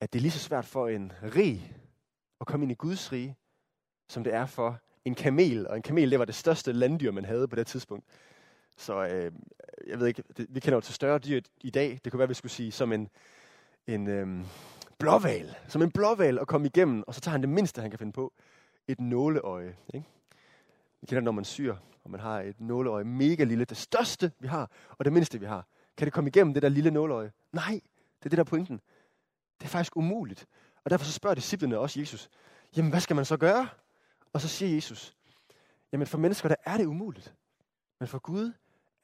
at 0.00 0.12
det 0.12 0.18
er 0.18 0.22
lige 0.22 0.30
så 0.30 0.38
svært 0.38 0.66
for 0.66 0.88
en 0.88 1.12
rig 1.22 1.76
at 2.40 2.46
komme 2.46 2.64
ind 2.64 2.72
i 2.72 2.74
Guds 2.74 3.12
rige, 3.12 3.36
som 4.08 4.24
det 4.24 4.34
er 4.34 4.46
for 4.46 4.80
en 5.04 5.14
kamel. 5.14 5.68
Og 5.68 5.76
en 5.76 5.82
kamel, 5.82 6.10
det 6.10 6.18
var 6.18 6.24
det 6.24 6.34
største 6.34 6.72
landdyr, 6.72 7.10
man 7.10 7.24
havde 7.24 7.48
på 7.48 7.56
det 7.56 7.66
tidspunkt. 7.66 8.06
Så 8.76 9.06
øh, 9.06 9.32
jeg 9.88 10.00
ved 10.00 10.06
ikke, 10.06 10.22
det, 10.36 10.46
vi 10.48 10.60
kender 10.60 10.76
jo 10.76 10.80
til 10.80 10.94
større 10.94 11.18
dyr 11.18 11.40
i 11.60 11.70
dag. 11.70 12.00
Det 12.04 12.12
kunne 12.12 12.18
være, 12.18 12.28
vi 12.28 12.34
skulle 12.34 12.52
sige 12.52 12.72
som 12.72 12.92
en, 12.92 13.08
en, 13.86 14.06
øhm, 14.08 14.44
blåval, 14.98 15.54
som 15.68 15.82
en 15.82 15.90
blåval 15.90 16.38
at 16.38 16.46
komme 16.46 16.66
igennem, 16.66 17.04
og 17.06 17.14
så 17.14 17.20
tager 17.20 17.32
han 17.32 17.40
det 17.40 17.48
mindste, 17.48 17.80
han 17.80 17.90
kan 17.90 17.98
finde 17.98 18.12
på. 18.12 18.32
Et 18.88 19.00
nåleøje. 19.00 19.76
Ikke? 19.94 20.06
Vi 21.00 21.06
kender 21.06 21.20
det, 21.20 21.24
når 21.24 21.32
man 21.32 21.44
syr, 21.44 21.76
og 22.04 22.10
man 22.10 22.20
har 22.20 22.40
et 22.40 22.60
nåleøje 22.60 23.04
mega 23.04 23.44
lille. 23.44 23.64
Det 23.64 23.76
største, 23.76 24.32
vi 24.38 24.48
har, 24.48 24.70
og 24.90 25.04
det 25.04 25.12
mindste, 25.12 25.40
vi 25.40 25.46
har. 25.46 25.66
Kan 25.96 26.04
det 26.04 26.12
komme 26.12 26.28
igennem 26.28 26.54
det 26.54 26.62
der 26.62 26.68
lille 26.68 26.90
nåleøje? 26.90 27.32
Nej, 27.52 27.80
det 28.18 28.24
er 28.24 28.28
det 28.28 28.36
der 28.36 28.44
pointen. 28.44 28.80
Det 29.60 29.64
er 29.64 29.68
faktisk 29.68 29.96
umuligt. 29.96 30.46
Og 30.84 30.90
derfor 30.90 31.04
så 31.04 31.12
spørger 31.12 31.34
disciplene 31.34 31.78
også 31.78 32.00
Jesus, 32.00 32.30
jamen 32.76 32.90
hvad 32.90 33.00
skal 33.00 33.16
man 33.16 33.24
så 33.24 33.36
gøre? 33.36 33.68
Og 34.32 34.40
så 34.40 34.48
siger 34.48 34.74
Jesus, 34.74 35.16
jamen 35.92 36.06
for 36.06 36.18
mennesker, 36.18 36.48
der 36.48 36.56
er 36.64 36.76
det 36.76 36.86
umuligt. 36.86 37.34
Men 37.98 38.08
for 38.08 38.18
Gud 38.18 38.52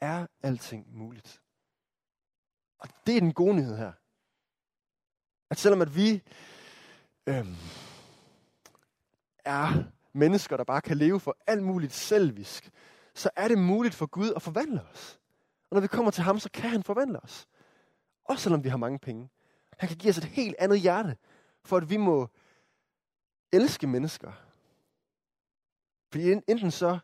er 0.05 0.27
alting 0.43 0.97
muligt. 0.97 1.43
Og 2.79 2.89
det 3.07 3.17
er 3.17 3.21
den 3.21 3.33
gode 3.33 3.57
nyhed 3.57 3.77
her. 3.77 3.93
At 5.51 5.59
selvom 5.59 5.83
at 5.83 5.97
vi 5.97 6.23
øhm, 7.27 7.57
er 9.45 9.85
mennesker, 10.13 10.57
der 10.57 10.65
bare 10.65 10.81
kan 10.81 10.97
leve 10.97 11.21
for 11.21 11.37
alt 11.47 11.63
muligt 11.63 11.93
selvisk, 11.93 12.71
så 13.15 13.31
er 13.37 13.49
det 13.49 13.59
muligt 13.59 13.95
for 13.95 14.07
Gud 14.07 14.33
at 14.37 14.43
forvandle 14.43 14.83
os. 14.83 15.21
Og 15.71 15.75
når 15.75 15.81
vi 15.81 15.87
kommer 15.87 16.11
til 16.11 16.23
ham, 16.23 16.39
så 16.39 16.51
kan 16.51 16.71
han 16.71 16.83
forvandle 16.83 17.21
os. 17.21 17.47
Også 18.25 18.43
selvom 18.43 18.65
vi 18.65 18.69
har 18.69 18.77
mange 18.77 18.99
penge. 18.99 19.31
Han 19.79 19.89
kan 19.89 19.99
give 19.99 20.11
os 20.11 20.19
et 20.19 20.25
helt 20.25 20.57
andet 20.59 20.81
hjerte, 20.81 21.17
for 21.65 21.77
at 21.77 21.91
vi 21.91 21.97
må 21.97 22.29
elske 23.53 23.87
mennesker. 23.87 24.33
Fordi 26.11 26.33
enten 26.33 26.71
så 26.71 26.99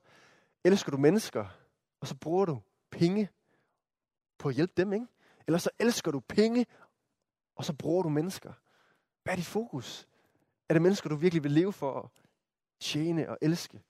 elsker 0.65 0.91
du 0.91 0.97
mennesker, 0.97 1.47
og 2.01 2.07
så 2.07 2.17
bruger 2.17 2.45
du 2.45 2.63
penge 2.91 3.31
på 4.39 4.49
at 4.49 4.55
hjælpe 4.55 4.73
dem, 4.77 4.93
ikke? 4.93 5.07
Eller 5.47 5.59
så 5.59 5.71
elsker 5.79 6.11
du 6.11 6.21
penge 6.21 6.67
og 7.55 7.65
så 7.65 7.73
bruger 7.73 8.03
du 8.03 8.09
mennesker. 8.09 8.53
Hvad 9.23 9.33
er 9.35 9.37
dit 9.37 9.47
fokus? 9.47 10.09
Er 10.69 10.75
det 10.75 10.83
mennesker, 10.83 11.09
du 11.09 11.17
virkelig 11.17 11.43
vil 11.43 11.53
leve 11.53 11.73
for 11.73 12.01
at 12.01 12.11
tjene 12.81 13.31
og 13.31 13.39
elske? 13.43 13.83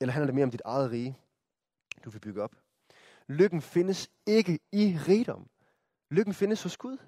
Eller 0.00 0.12
handler 0.12 0.26
det 0.26 0.34
mere 0.34 0.44
om 0.44 0.50
dit 0.50 0.62
eget 0.64 0.90
rige, 0.90 1.18
du 2.04 2.10
vil 2.10 2.20
bygge 2.20 2.42
op? 2.42 2.56
Lykken 3.26 3.62
findes 3.62 4.10
ikke 4.26 4.58
i 4.72 4.98
rigdom. 5.08 5.50
Lykken 6.10 6.34
findes 6.34 6.62
hos 6.62 6.76
Gud. 6.76 6.98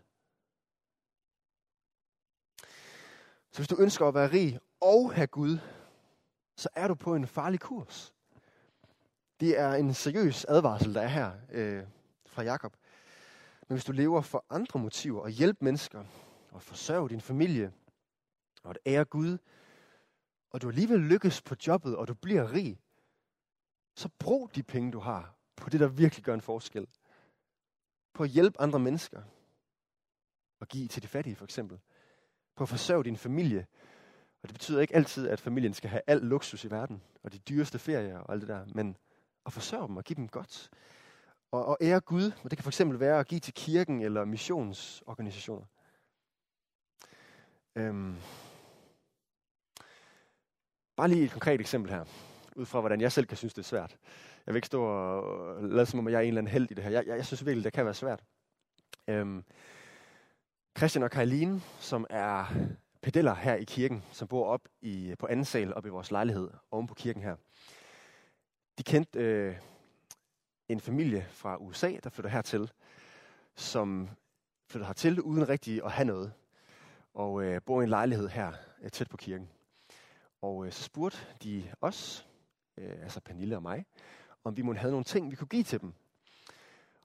Så 3.53 3.59
hvis 3.59 3.69
du 3.69 3.77
ønsker 3.79 4.07
at 4.07 4.15
være 4.15 4.33
rig 4.33 4.61
og 4.81 5.15
have 5.15 5.27
Gud, 5.27 5.59
så 6.57 6.69
er 6.75 6.89
du 6.89 6.95
på 6.95 7.15
en 7.15 7.27
farlig 7.27 7.61
kurs. 7.61 8.15
Det 9.41 9.59
er 9.59 9.75
en 9.75 9.95
seriøs 9.95 10.45
advarsel, 10.45 10.95
der 10.95 11.01
er 11.01 11.09
her 11.09 11.33
øh, 11.51 11.85
fra 12.27 12.43
Jakob. 12.43 12.77
Men 13.69 13.75
hvis 13.75 13.85
du 13.85 13.93
lever 13.93 14.21
for 14.21 14.45
andre 14.51 14.81
motiver 14.81 15.21
og 15.21 15.31
hjælpe 15.31 15.65
mennesker, 15.65 16.05
og 16.53 16.63
forsørge 16.63 17.09
din 17.09 17.21
familie, 17.21 17.73
og 18.63 18.71
at 18.71 18.79
ære 18.87 19.05
Gud, 19.05 19.39
og 20.51 20.63
du 20.63 20.69
alligevel 20.69 21.01
lykkes 21.01 21.43
på 21.43 21.55
jobbet, 21.67 21.97
og 21.97 22.09
du 22.09 22.15
bliver 22.15 22.53
rig, 22.53 22.81
så 23.95 24.09
brug 24.19 24.51
de 24.55 24.63
penge, 24.63 24.93
du 24.93 24.99
har, 24.99 25.35
på 25.57 25.71
det, 25.71 25.81
der 25.81 25.89
virkelig 25.89 26.25
gør 26.25 26.35
en 26.35 26.41
forskel. 26.41 26.87
På 28.15 28.23
at 28.23 28.29
hjælpe 28.29 28.61
andre 28.61 28.79
mennesker. 28.79 29.23
Og 30.61 30.69
give 30.69 30.89
til 30.89 31.03
de 31.03 31.09
fattige, 31.09 31.37
for 31.37 31.45
eksempel. 31.45 31.79
På 32.57 32.65
at 32.65 32.69
forsørge 32.69 33.05
din 33.05 33.17
familie. 33.17 33.67
Og 34.43 34.49
det 34.49 34.55
betyder 34.55 34.81
ikke 34.81 34.95
altid, 34.95 35.29
at 35.29 35.41
familien 35.41 35.75
skal 35.75 35.91
have 35.91 36.03
al 36.07 36.21
luksus 36.21 36.65
i 36.65 36.71
verden, 36.71 37.03
og 37.23 37.33
de 37.33 37.39
dyreste 37.39 37.79
ferier 37.79 38.19
og 38.19 38.33
alt 38.33 38.41
det 38.41 38.49
der, 38.49 38.65
men 38.75 38.97
at 39.47 39.53
forsørge 39.53 39.89
dem 39.89 39.97
og 39.97 40.05
give 40.05 40.17
dem 40.17 40.29
godt. 40.29 40.71
Og, 41.53 41.67
og 41.67 41.79
ære 41.81 42.01
Gud, 42.01 42.33
og 42.45 42.51
det 42.51 42.59
kan 42.59 42.63
for 42.63 42.71
eksempel 42.71 43.01
være 43.01 43.21
at 43.21 43.27
give 43.27 43.41
til 43.41 43.55
kirken 43.55 44.03
eller 44.03 44.25
missionsorganisationer. 44.25 45.67
Øhm. 47.77 48.17
Bare 50.97 51.09
lige 51.09 51.25
et 51.25 51.31
konkret 51.31 51.61
eksempel 51.61 51.93
her 51.93 52.05
ud 52.57 52.67
fra 52.67 52.81
hvordan 52.81 53.01
jeg 53.01 53.13
selv 53.13 53.27
kan 53.27 53.37
synes, 53.37 53.55
det 53.55 53.63
er 53.63 53.67
svært. 53.67 53.97
Jeg 54.47 54.55
vil 54.55 54.57
ikke 54.59 54.67
stå 54.67 54.85
og 54.85 55.65
lade 55.65 55.87
som 55.87 55.99
om, 55.99 56.09
jeg 56.09 56.17
er 56.17 56.21
en 56.21 56.29
eller 56.29 56.41
anden 56.41 56.53
held 56.53 56.71
i 56.71 56.75
det 56.75 56.85
her. 56.85 56.91
Jeg, 56.91 57.07
jeg, 57.07 57.17
jeg 57.17 57.27
synes 57.27 57.47
virkelig, 57.47 57.65
det 57.65 57.73
kan 57.73 57.85
være 57.85 57.95
svært. 57.95 58.25
Øhm, 59.09 59.45
Christian 60.79 61.03
og 61.03 61.11
Karoline, 61.11 61.61
som 61.79 62.07
er 62.11 62.47
pedeller 63.03 63.35
her 63.35 63.55
i 63.55 63.65
kirken, 63.65 64.05
som 64.13 64.29
bor 64.29 64.47
op 64.47 64.69
i, 64.81 65.15
på 65.19 65.27
anden 65.27 65.45
sal 65.45 65.75
op 65.75 65.87
i 65.87 65.89
vores 65.89 66.11
lejlighed 66.11 66.51
oven 66.71 66.87
på 66.87 66.95
kirken 66.95 67.23
her. 67.23 67.37
De 68.81 68.85
kendte 68.85 69.19
øh, 69.19 69.57
en 70.69 70.81
familie 70.81 71.27
fra 71.31 71.57
USA, 71.57 71.97
der 72.05 72.11
flytter 72.11 72.31
hertil, 72.31 72.71
som 73.57 74.09
flytter 74.69 74.87
hertil 74.87 75.21
uden 75.21 75.49
rigtig 75.49 75.85
at 75.85 75.93
have 75.93 76.07
noget, 76.07 76.33
og 77.15 77.43
øh, 77.43 77.61
bor 77.67 77.81
i 77.81 77.85
en 77.85 77.89
lejlighed 77.89 78.29
her 78.29 78.53
øh, 78.83 78.91
tæt 78.91 79.09
på 79.09 79.17
kirken. 79.17 79.49
Og 80.43 80.67
øh, 80.67 80.73
så 80.73 80.83
spurgte 80.83 81.19
de 81.43 81.65
os, 81.81 82.27
øh, 82.79 83.03
altså 83.03 83.21
Pernille 83.21 83.57
og 83.57 83.63
mig, 83.63 83.85
om 84.45 84.57
vi 84.57 84.63
måtte 84.63 84.81
have 84.81 84.91
nogle 84.91 85.05
ting, 85.05 85.31
vi 85.31 85.37
kunne 85.37 85.49
give 85.49 85.65
til 85.65 85.81
dem. 85.81 85.93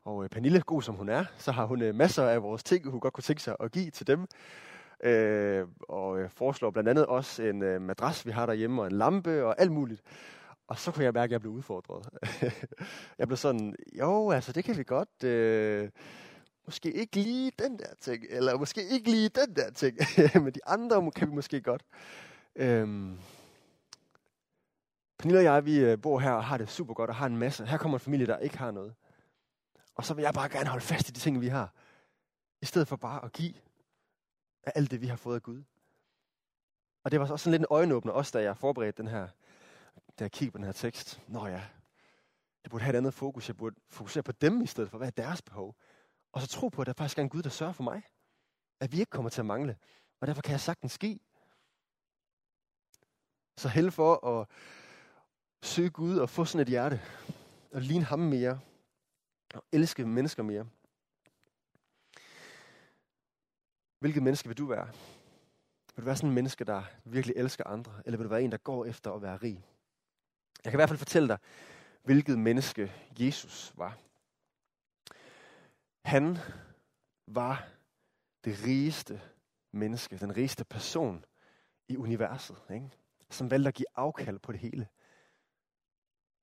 Og 0.03 0.23
øh, 0.23 0.29
Pernille, 0.29 0.61
god 0.61 0.81
som 0.81 0.95
hun 0.95 1.09
er, 1.09 1.25
så 1.37 1.51
har 1.51 1.65
hun 1.65 1.81
øh, 1.81 1.95
masser 1.95 2.27
af 2.27 2.43
vores 2.43 2.63
ting, 2.63 2.89
hun 2.89 2.99
godt 2.99 3.13
kunne 3.13 3.23
tænke 3.23 3.41
sig 3.41 3.55
at 3.59 3.71
give 3.71 3.91
til 3.91 4.07
dem. 4.07 4.27
Øh, 5.03 5.67
og 5.79 6.19
øh, 6.19 6.29
foreslår 6.29 6.71
blandt 6.71 6.89
andet 6.89 7.05
også 7.05 7.43
en 7.43 7.63
øh, 7.63 7.81
madras, 7.81 8.25
vi 8.25 8.31
har 8.31 8.45
derhjemme, 8.45 8.81
og 8.81 8.87
en 8.87 8.97
lampe 8.97 9.45
og 9.45 9.61
alt 9.61 9.71
muligt. 9.71 10.01
Og 10.67 10.79
så 10.79 10.91
kunne 10.91 11.03
jeg 11.03 11.13
mærke, 11.13 11.29
at 11.29 11.31
jeg 11.31 11.41
blev 11.41 11.53
udfordret. 11.53 12.09
jeg 13.19 13.27
blev 13.27 13.37
sådan, 13.37 13.75
jo, 13.99 14.31
altså 14.31 14.51
det 14.51 14.63
kan 14.63 14.77
vi 14.77 14.83
godt. 14.83 15.23
Øh, 15.23 15.89
måske 16.65 16.91
ikke 16.91 17.15
lige 17.15 17.51
den 17.59 17.79
der 17.79 17.93
ting, 17.99 18.25
eller 18.29 18.57
måske 18.57 18.87
ikke 18.87 19.11
lige 19.11 19.29
den 19.29 19.55
der 19.55 19.71
ting, 19.71 19.97
men 20.43 20.53
de 20.53 20.59
andre 20.65 21.11
kan 21.11 21.29
vi 21.29 21.35
måske 21.35 21.61
godt. 21.61 21.83
Øhm, 22.55 23.17
Pernille 25.17 25.39
og 25.39 25.43
jeg, 25.43 25.65
vi 25.65 25.79
øh, 25.79 26.01
bor 26.01 26.19
her 26.19 26.31
og 26.31 26.43
har 26.43 26.57
det 26.57 26.69
super 26.69 26.93
godt 26.93 27.09
og 27.09 27.15
har 27.15 27.25
en 27.25 27.37
masse. 27.37 27.65
Her 27.65 27.77
kommer 27.77 27.97
en 27.97 27.99
familie, 27.99 28.27
der 28.27 28.37
ikke 28.37 28.57
har 28.57 28.71
noget. 28.71 28.93
Og 29.95 30.05
så 30.05 30.13
vil 30.13 30.21
jeg 30.21 30.33
bare 30.33 30.49
gerne 30.49 30.69
holde 30.69 30.85
fast 30.85 31.09
i 31.09 31.11
de 31.11 31.19
ting, 31.19 31.41
vi 31.41 31.47
har. 31.47 31.73
I 32.61 32.65
stedet 32.65 32.87
for 32.87 32.95
bare 32.95 33.25
at 33.25 33.33
give 33.33 33.53
af 34.63 34.71
alt 34.75 34.91
det, 34.91 35.01
vi 35.01 35.07
har 35.07 35.15
fået 35.15 35.35
af 35.35 35.43
Gud. 35.43 35.63
Og 37.03 37.11
det 37.11 37.19
var 37.19 37.31
også 37.31 37.43
sådan 37.43 37.51
lidt 37.51 37.61
en 37.61 37.67
øjenåbner, 37.69 38.11
også 38.11 38.31
da 38.37 38.43
jeg 38.43 38.57
forberedte 38.57 39.01
den 39.01 39.11
her, 39.11 39.27
da 40.19 40.23
jeg 40.23 40.31
kiggede 40.31 40.51
på 40.51 40.57
den 40.57 40.65
her 40.65 40.71
tekst. 40.71 41.21
Nå 41.27 41.47
ja, 41.47 41.63
jeg 42.63 42.71
burde 42.71 42.83
have 42.83 42.93
et 42.93 42.97
andet 42.97 43.13
fokus. 43.13 43.47
Jeg 43.47 43.57
burde 43.57 43.75
fokusere 43.89 44.23
på 44.23 44.31
dem 44.31 44.61
i 44.61 44.67
stedet 44.67 44.89
for, 44.89 44.97
hvad 44.97 45.07
er 45.07 45.11
deres 45.11 45.41
behov. 45.41 45.75
Og 46.31 46.41
så 46.41 46.47
tro 46.47 46.69
på, 46.69 46.81
at 46.81 46.87
der 46.87 46.93
faktisk 46.93 47.17
er 47.17 47.21
en 47.21 47.29
Gud, 47.29 47.41
der 47.41 47.49
sørger 47.49 47.73
for 47.73 47.83
mig. 47.83 48.03
At 48.79 48.91
vi 48.91 48.99
ikke 48.99 49.09
kommer 49.09 49.29
til 49.29 49.41
at 49.41 49.45
mangle. 49.45 49.77
Og 50.19 50.27
derfor 50.27 50.41
kan 50.41 50.51
jeg 50.51 50.59
sagtens 50.59 50.91
ske. 50.91 51.19
Så 53.57 53.69
held 53.69 53.91
for 53.91 54.27
at 54.27 54.47
søge 55.63 55.89
Gud 55.89 56.17
og 56.17 56.29
få 56.29 56.45
sådan 56.45 56.61
et 56.61 56.67
hjerte, 56.67 57.01
og 57.71 57.81
ligne 57.81 58.05
ham 58.05 58.19
mere, 58.19 58.59
og 59.53 59.63
elske 59.71 60.05
mennesker 60.05 60.43
mere. 60.43 60.67
Hvilket 63.99 64.23
menneske 64.23 64.47
vil 64.47 64.57
du 64.57 64.65
være? 64.65 64.85
Vil 65.95 66.01
du 66.01 66.05
være 66.05 66.15
sådan 66.15 66.29
en 66.29 66.35
menneske, 66.35 66.63
der 66.63 66.83
virkelig 67.03 67.35
elsker 67.37 67.67
andre, 67.67 68.01
eller 68.05 68.17
vil 68.17 68.23
du 68.23 68.29
være 68.29 68.43
en, 68.43 68.51
der 68.51 68.57
går 68.57 68.85
efter 68.85 69.11
at 69.11 69.21
være 69.21 69.37
rig? 69.37 69.65
Jeg 70.65 70.71
kan 70.71 70.77
i 70.77 70.79
hvert 70.79 70.89
fald 70.89 70.97
fortælle 70.97 71.27
dig, 71.27 71.37
hvilket 72.03 72.39
menneske 72.39 72.91
Jesus 73.19 73.73
var. 73.75 73.97
Han 76.05 76.37
var 77.27 77.67
det 78.45 78.63
rigeste 78.63 79.21
menneske, 79.71 80.17
den 80.17 80.37
rigeste 80.37 80.65
person 80.65 81.25
i 81.87 81.97
universet, 81.97 82.57
ikke? 82.73 82.89
som 83.29 83.51
valgte 83.51 83.67
at 83.67 83.73
give 83.73 83.85
afkald 83.95 84.39
på 84.39 84.51
det 84.51 84.59
hele. 84.59 84.87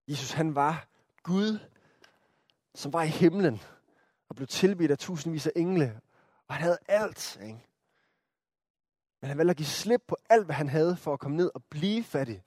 Jesus 0.09 0.31
han 0.31 0.55
var 0.55 0.89
Gud, 1.23 1.59
som 2.75 2.93
var 2.93 3.03
i 3.03 3.09
himlen 3.09 3.61
og 4.29 4.37
blev 4.37 4.47
tilbedt 4.47 4.91
af 4.91 4.99
tusindvis 4.99 5.47
af 5.47 5.53
engle. 5.57 6.01
Og 6.49 6.55
han 6.55 6.63
havde 6.63 6.79
alt. 6.89 7.39
Ikke? 7.43 7.67
Men 9.21 9.29
han 9.29 9.39
valgte 9.39 9.51
at 9.51 9.57
give 9.57 9.67
slip 9.67 10.03
på 10.07 10.17
alt, 10.29 10.45
hvad 10.45 10.55
han 10.55 10.69
havde, 10.69 10.97
for 10.97 11.13
at 11.13 11.21
komme 11.21 11.37
ned 11.37 11.51
og 11.55 11.65
blive 11.65 12.05
fattig. 12.05 12.43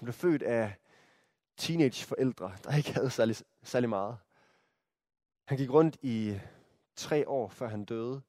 Han 0.00 0.04
blev 0.04 0.14
født 0.14 0.42
af 0.42 0.74
teenageforældre, 1.56 2.52
der 2.64 2.76
ikke 2.76 2.94
havde 2.94 3.10
særlig, 3.10 3.36
særlig 3.62 3.88
meget. 3.88 4.18
Han 5.44 5.58
gik 5.58 5.70
rundt 5.70 5.96
i 6.02 6.40
tre 6.96 7.28
år, 7.28 7.48
før 7.48 7.68
han 7.68 7.84
døde, 7.84 8.22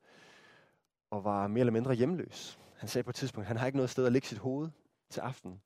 og 1.09 1.23
var 1.23 1.47
mere 1.47 1.59
eller 1.59 1.71
mindre 1.71 1.93
hjemløs. 1.93 2.59
Han 2.77 2.89
sagde 2.89 3.03
på 3.03 3.09
et 3.09 3.15
tidspunkt, 3.15 3.45
at 3.45 3.47
han 3.47 3.57
har 3.57 3.65
ikke 3.65 3.77
noget 3.77 3.89
sted 3.89 4.05
at 4.05 4.11
lægge 4.11 4.27
sit 4.27 4.37
hoved 4.37 4.69
til 5.09 5.19
aften. 5.21 5.61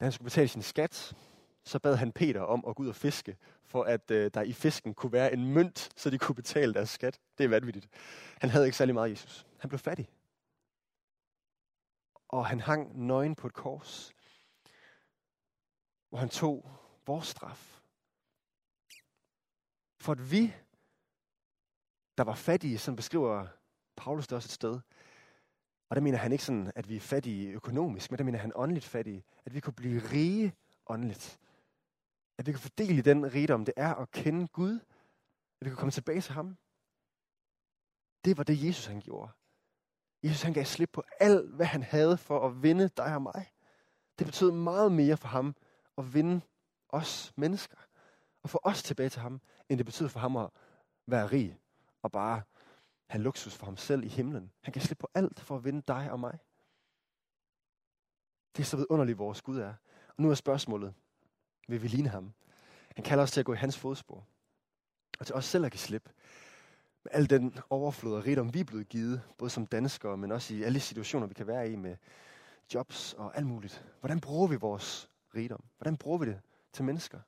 Da 0.00 0.04
han 0.04 0.12
skulle 0.12 0.26
betale 0.26 0.48
sin 0.48 0.62
skat, 0.62 1.16
så 1.64 1.78
bad 1.78 1.96
han 1.96 2.12
Peter 2.12 2.40
om 2.40 2.64
at 2.68 2.76
gå 2.76 2.82
ud 2.82 2.88
og 2.88 2.96
fiske, 2.96 3.36
for 3.64 3.84
at 3.84 4.10
øh, 4.10 4.30
der 4.34 4.42
i 4.42 4.52
fisken 4.52 4.94
kunne 4.94 5.12
være 5.12 5.32
en 5.32 5.52
mønt, 5.52 5.88
så 5.96 6.10
de 6.10 6.18
kunne 6.18 6.36
betale 6.36 6.74
deres 6.74 6.90
skat. 6.90 7.20
Det 7.38 7.44
er 7.44 7.48
vanvittigt. 7.48 7.88
Han 8.40 8.50
havde 8.50 8.64
ikke 8.66 8.76
særlig 8.76 8.94
meget 8.94 9.10
Jesus. 9.10 9.46
Han 9.58 9.68
blev 9.68 9.78
fattig. 9.78 10.08
Og 12.34 12.46
han 12.46 12.60
hang 12.60 13.06
nøgen 13.06 13.34
på 13.34 13.46
et 13.46 13.52
kors, 13.52 14.14
hvor 16.08 16.18
han 16.18 16.28
tog 16.28 16.70
vores 17.06 17.26
straf. 17.26 17.80
For 20.00 20.12
at 20.12 20.30
vi, 20.30 20.54
der 22.18 22.24
var 22.24 22.34
fattige, 22.34 22.78
som 22.78 22.96
beskriver 22.96 23.46
Paulus 23.96 24.26
det 24.26 24.36
også 24.36 24.46
et 24.46 24.52
sted, 24.52 24.80
og 25.88 25.96
der 25.96 26.00
mener 26.00 26.18
han 26.18 26.32
ikke 26.32 26.44
sådan, 26.44 26.72
at 26.74 26.88
vi 26.88 26.96
er 26.96 27.00
fattige 27.00 27.50
økonomisk, 27.50 28.10
men 28.10 28.18
der 28.18 28.24
mener 28.24 28.38
han 28.38 28.52
åndeligt 28.54 28.84
fattige. 28.84 29.24
At 29.44 29.54
vi 29.54 29.60
kunne 29.60 29.74
blive 29.74 30.00
rige 30.12 30.54
åndeligt. 30.86 31.40
At 32.38 32.46
vi 32.46 32.52
kan 32.52 32.60
fordele 32.60 33.02
den 33.02 33.34
rigdom, 33.34 33.64
det 33.64 33.74
er 33.76 33.94
at 33.94 34.10
kende 34.10 34.48
Gud. 34.48 34.80
At 35.60 35.64
vi 35.64 35.70
kan 35.70 35.76
komme 35.76 35.92
tilbage 35.92 36.20
til 36.20 36.34
ham. 36.34 36.56
Det 38.24 38.36
var 38.36 38.44
det, 38.44 38.64
Jesus 38.66 38.86
han 38.86 39.00
gjorde. 39.00 39.32
Jesus 40.24 40.42
han 40.42 40.52
gav 40.52 40.64
slip 40.64 40.90
på 40.92 41.02
alt, 41.20 41.54
hvad 41.54 41.66
han 41.66 41.82
havde 41.82 42.16
for 42.16 42.46
at 42.46 42.62
vinde 42.62 42.88
dig 42.88 43.14
og 43.14 43.22
mig. 43.22 43.52
Det 44.18 44.26
betød 44.26 44.50
meget 44.50 44.92
mere 44.92 45.16
for 45.16 45.28
ham 45.28 45.56
at 45.98 46.14
vinde 46.14 46.40
os 46.88 47.32
mennesker. 47.36 47.76
Og 48.42 48.50
få 48.50 48.60
os 48.62 48.82
tilbage 48.82 49.08
til 49.08 49.20
ham, 49.20 49.40
end 49.68 49.78
det 49.78 49.86
betød 49.86 50.08
for 50.08 50.20
ham 50.20 50.36
at 50.36 50.50
være 51.06 51.26
rig 51.26 51.58
og 52.02 52.12
bare 52.12 52.42
have 53.06 53.22
luksus 53.22 53.54
for 53.54 53.66
ham 53.66 53.76
selv 53.76 54.04
i 54.04 54.08
himlen. 54.08 54.52
Han 54.60 54.72
kan 54.72 54.82
slippe 54.82 55.00
på 55.00 55.08
alt 55.14 55.40
for 55.40 55.56
at 55.56 55.64
vinde 55.64 55.82
dig 55.88 56.10
og 56.10 56.20
mig. 56.20 56.38
Det 58.56 58.62
er 58.62 58.66
så 58.66 58.76
vidunderligt, 58.76 59.18
vores 59.18 59.42
Gud 59.42 59.58
er. 59.58 59.74
Og 60.08 60.22
nu 60.22 60.30
er 60.30 60.34
spørgsmålet, 60.34 60.94
vil 61.68 61.82
vi 61.82 61.88
ligne 61.88 62.08
ham? 62.08 62.32
Han 62.96 63.04
kalder 63.04 63.24
os 63.24 63.32
til 63.32 63.40
at 63.40 63.46
gå 63.46 63.52
i 63.52 63.56
hans 63.56 63.78
fodspor. 63.78 64.26
Og 65.18 65.26
til 65.26 65.34
os 65.34 65.44
selv 65.44 65.64
at 65.64 65.72
give 65.72 65.78
slip. 65.78 66.08
Med 67.04 67.12
al 67.12 67.30
den 67.30 67.58
overflod 67.70 68.16
og 68.16 68.26
rigdom, 68.26 68.54
vi 68.54 68.60
er 68.60 68.64
blevet 68.64 68.88
givet, 68.88 69.22
både 69.38 69.50
som 69.50 69.66
danskere, 69.66 70.16
men 70.16 70.32
også 70.32 70.54
i 70.54 70.62
alle 70.62 70.80
situationer, 70.80 71.26
vi 71.26 71.34
kan 71.34 71.46
være 71.46 71.70
i 71.70 71.76
med 71.76 71.96
jobs 72.74 73.12
og 73.12 73.36
alt 73.36 73.46
muligt. 73.46 73.84
Hvordan 74.00 74.20
bruger 74.20 74.46
vi 74.46 74.56
vores 74.56 75.10
rigdom? 75.34 75.64
Hvordan 75.78 75.96
bruger 75.96 76.18
vi 76.18 76.26
det 76.26 76.40
til 76.72 76.84
mennesker? 76.84 77.20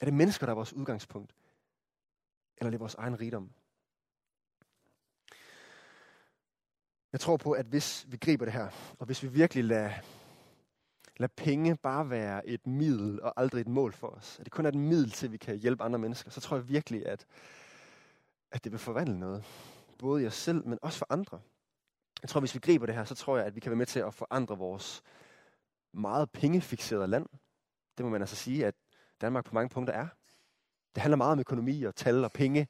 Er 0.00 0.04
det 0.04 0.14
mennesker, 0.14 0.46
der 0.46 0.50
er 0.50 0.54
vores 0.54 0.72
udgangspunkt? 0.72 1.34
Eller 2.56 2.66
er 2.66 2.70
det 2.70 2.80
vores 2.80 2.94
egen 2.94 3.20
rigdom? 3.20 3.50
Jeg 7.12 7.20
tror 7.20 7.36
på, 7.36 7.52
at 7.52 7.66
hvis 7.66 8.06
vi 8.08 8.16
griber 8.16 8.44
det 8.44 8.54
her, 8.54 8.68
og 8.98 9.06
hvis 9.06 9.22
vi 9.22 9.28
virkelig 9.28 9.64
lader, 9.64 9.92
lader 11.16 11.32
penge 11.36 11.76
bare 11.76 12.10
være 12.10 12.48
et 12.48 12.66
middel 12.66 13.22
og 13.22 13.32
aldrig 13.36 13.60
et 13.60 13.68
mål 13.68 13.92
for 13.92 14.08
os, 14.08 14.38
at 14.38 14.44
det 14.44 14.52
kun 14.52 14.64
er 14.64 14.68
et 14.68 14.74
middel 14.74 15.10
til, 15.10 15.26
at 15.26 15.32
vi 15.32 15.36
kan 15.36 15.56
hjælpe 15.56 15.82
andre 15.82 15.98
mennesker, 15.98 16.30
så 16.30 16.40
tror 16.40 16.56
jeg 16.56 16.68
virkelig, 16.68 17.06
at, 17.06 17.26
at 18.54 18.64
det 18.64 18.72
vil 18.72 18.78
forvandle 18.78 19.18
noget. 19.18 19.44
Både 19.98 20.22
i 20.22 20.26
os 20.26 20.34
selv, 20.34 20.66
men 20.66 20.78
også 20.82 20.98
for 20.98 21.06
andre. 21.10 21.40
Jeg 22.22 22.28
tror, 22.28 22.40
hvis 22.40 22.54
vi 22.54 22.60
griber 22.60 22.86
det 22.86 22.94
her, 22.94 23.04
så 23.04 23.14
tror 23.14 23.36
jeg, 23.36 23.46
at 23.46 23.54
vi 23.54 23.60
kan 23.60 23.70
være 23.70 23.76
med 23.76 23.86
til 23.86 24.00
at 24.00 24.14
forandre 24.14 24.58
vores 24.58 25.02
meget 25.92 26.30
pengefixerede 26.30 27.06
land. 27.06 27.26
Det 27.98 28.04
må 28.04 28.10
man 28.10 28.20
altså 28.20 28.36
sige, 28.36 28.66
at 28.66 28.74
Danmark 29.20 29.44
på 29.44 29.54
mange 29.54 29.68
punkter 29.68 29.94
er. 29.94 30.08
Det 30.94 31.02
handler 31.02 31.16
meget 31.16 31.32
om 31.32 31.40
økonomi 31.40 31.82
og 31.82 31.94
tal 31.94 32.24
og 32.24 32.32
penge. 32.32 32.68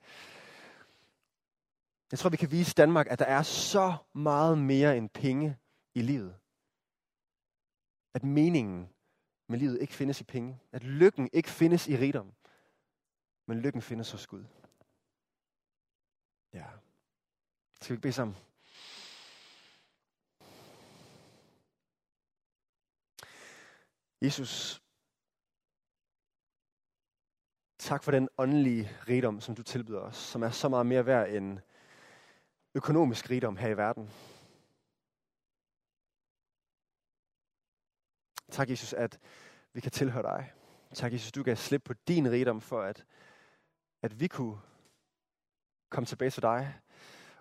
Jeg 2.11 2.18
tror, 2.18 2.31
vi 2.31 2.37
kan 2.37 2.51
vise 2.51 2.75
Danmark, 2.75 3.07
at 3.11 3.18
der 3.18 3.25
er 3.25 3.42
så 3.42 3.94
meget 4.12 4.59
mere 4.59 4.97
end 4.97 5.09
penge 5.09 5.57
i 5.94 6.03
livet. 6.03 6.35
At 8.14 8.25
meningen 8.25 8.88
med 9.49 9.59
livet 9.59 9.81
ikke 9.81 9.94
findes 9.94 10.20
i 10.20 10.25
penge. 10.25 10.61
At 10.73 10.85
lykken 10.85 11.31
ikke 11.33 11.51
findes 11.51 11.88
i 11.88 11.97
rigdom. 11.97 12.33
Men 13.47 13.61
lykken 13.61 13.83
findes 13.83 14.12
hos 14.12 14.27
Gud. 14.27 14.44
Ja. 16.55 16.67
Skal 17.81 17.88
vi 17.88 17.95
ikke 17.95 18.03
bede 18.03 18.12
sammen? 18.12 18.37
Jesus, 24.23 24.83
tak 27.79 28.03
for 28.03 28.11
den 28.11 28.29
åndelige 28.38 28.90
rigdom, 29.09 29.40
som 29.40 29.55
du 29.55 29.62
tilbyder 29.62 30.01
os, 30.01 30.17
som 30.17 30.43
er 30.43 30.51
så 30.51 30.69
meget 30.69 30.87
mere 30.87 31.07
værd 31.07 31.29
end 31.29 31.59
økonomisk 32.75 33.31
rigdom 33.31 33.57
her 33.57 33.69
i 33.69 33.77
verden. 33.77 34.11
Tak, 38.51 38.71
Jesus, 38.71 38.93
at 38.93 39.21
vi 39.73 39.81
kan 39.81 39.93
tilhøre 39.93 40.23
dig. 40.23 40.53
Tak, 40.95 41.12
Jesus, 41.12 41.33
du 41.33 41.43
kan 41.43 41.57
slippe 41.57 41.85
på 41.85 41.95
din 42.09 42.31
rigdom 42.31 42.61
for, 42.61 42.83
at, 42.83 43.05
at 44.03 44.21
vi 44.21 44.29
kunne 44.29 44.59
komme 45.90 46.07
tilbage 46.07 46.31
til 46.31 46.42
dig 46.42 46.75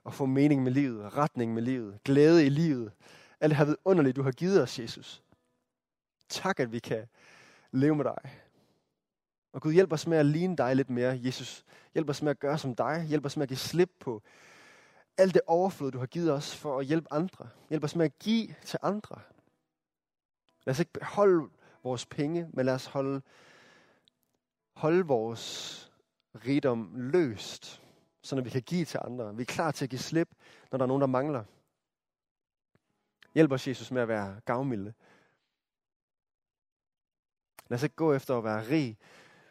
og 0.03 0.13
få 0.13 0.25
mening 0.25 0.63
med 0.63 0.71
livet, 0.71 1.17
retning 1.17 1.53
med 1.53 1.62
livet, 1.62 1.99
glæde 2.03 2.45
i 2.45 2.49
livet. 2.49 2.91
Alt 3.39 3.49
det 3.49 3.58
her 3.58 3.75
underligt, 3.86 4.15
du 4.15 4.23
har 4.23 4.32
givet 4.32 4.62
os, 4.62 4.79
Jesus. 4.79 5.23
Tak, 6.29 6.60
at 6.60 6.71
vi 6.71 6.79
kan 6.79 7.08
leve 7.71 7.95
med 7.95 8.06
dig. 8.06 8.32
Og 9.53 9.62
Gud, 9.62 9.73
hjælp 9.73 9.93
os 9.93 10.08
med 10.08 10.17
at 10.17 10.25
ligne 10.25 10.58
dig 10.58 10.75
lidt 10.75 10.89
mere, 10.89 11.19
Jesus. 11.23 11.65
Hjælp 11.93 12.10
os 12.10 12.21
med 12.21 12.32
at 12.32 12.39
gøre 12.39 12.58
som 12.58 12.75
dig. 12.75 13.06
Hjælp 13.10 13.25
os 13.25 13.38
med 13.38 13.43
at 13.43 13.49
give 13.49 13.58
slip 13.58 13.91
på 13.99 14.21
alt 15.17 15.34
det 15.34 15.41
overflod, 15.47 15.91
du 15.91 15.99
har 15.99 16.06
givet 16.06 16.32
os 16.32 16.56
for 16.56 16.79
at 16.79 16.86
hjælpe 16.86 17.13
andre. 17.13 17.49
Hjælp 17.69 17.84
os 17.84 17.95
med 17.95 18.06
at 18.06 18.19
give 18.19 18.56
til 18.65 18.79
andre. 18.82 19.19
Lad 20.65 20.71
os 20.71 20.79
ikke 20.79 20.93
beholde 20.93 21.49
vores 21.84 22.06
penge, 22.06 22.49
men 22.53 22.65
lad 22.65 22.73
os 22.73 22.86
holde, 22.86 23.21
holde 24.75 25.06
vores 25.06 25.91
rigdom 26.36 26.91
løst, 26.95 27.83
så 28.23 28.41
vi 28.41 28.49
kan 28.49 28.62
give 28.62 28.86
til 28.86 28.99
andre. 29.03 29.36
Vi 29.36 29.41
er 29.41 29.45
klar 29.45 29.71
til 29.71 29.86
at 29.86 29.89
give 29.89 29.99
slip, 29.99 30.29
når 30.71 30.77
der 30.77 30.86
er 30.86 30.88
nogen, 30.88 31.01
der 31.01 31.07
mangler. 31.07 31.43
Hjælp 33.33 33.51
os, 33.51 33.67
Jesus, 33.67 33.91
med 33.91 34.01
at 34.01 34.07
være 34.07 34.41
gavmilde. 34.45 34.93
Lad 37.67 37.75
os 37.79 37.83
ikke 37.83 37.95
gå 37.95 38.13
efter 38.13 38.38
at 38.38 38.43
være 38.43 38.69
rig, 38.69 38.97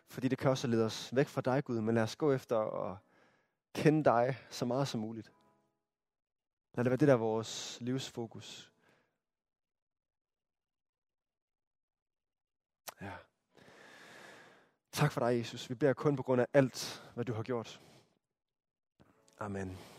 fordi 0.08 0.28
det 0.28 0.38
kan 0.38 0.50
også 0.50 0.66
lede 0.66 0.84
os 0.84 1.16
væk 1.16 1.28
fra 1.28 1.40
dig, 1.40 1.64
Gud, 1.64 1.80
men 1.80 1.94
lad 1.94 2.02
os 2.02 2.16
gå 2.16 2.32
efter 2.32 2.58
at 2.58 2.96
kende 3.74 4.04
dig 4.04 4.36
så 4.50 4.64
meget 4.64 4.88
som 4.88 5.00
muligt. 5.00 5.32
Lad 6.74 6.84
det 6.84 6.90
være 6.90 6.96
det, 6.96 7.08
der 7.08 7.14
er 7.14 7.18
vores 7.18 7.78
livsfokus. 7.80 8.72
Ja. 13.00 13.12
Tak 14.92 15.12
for 15.12 15.20
dig, 15.20 15.38
Jesus. 15.38 15.70
Vi 15.70 15.74
beder 15.74 15.92
kun 15.92 16.16
på 16.16 16.22
grund 16.22 16.40
af 16.40 16.46
alt, 16.52 17.10
hvad 17.14 17.24
du 17.24 17.32
har 17.32 17.42
gjort. 17.42 17.80
Amen. 19.42 19.91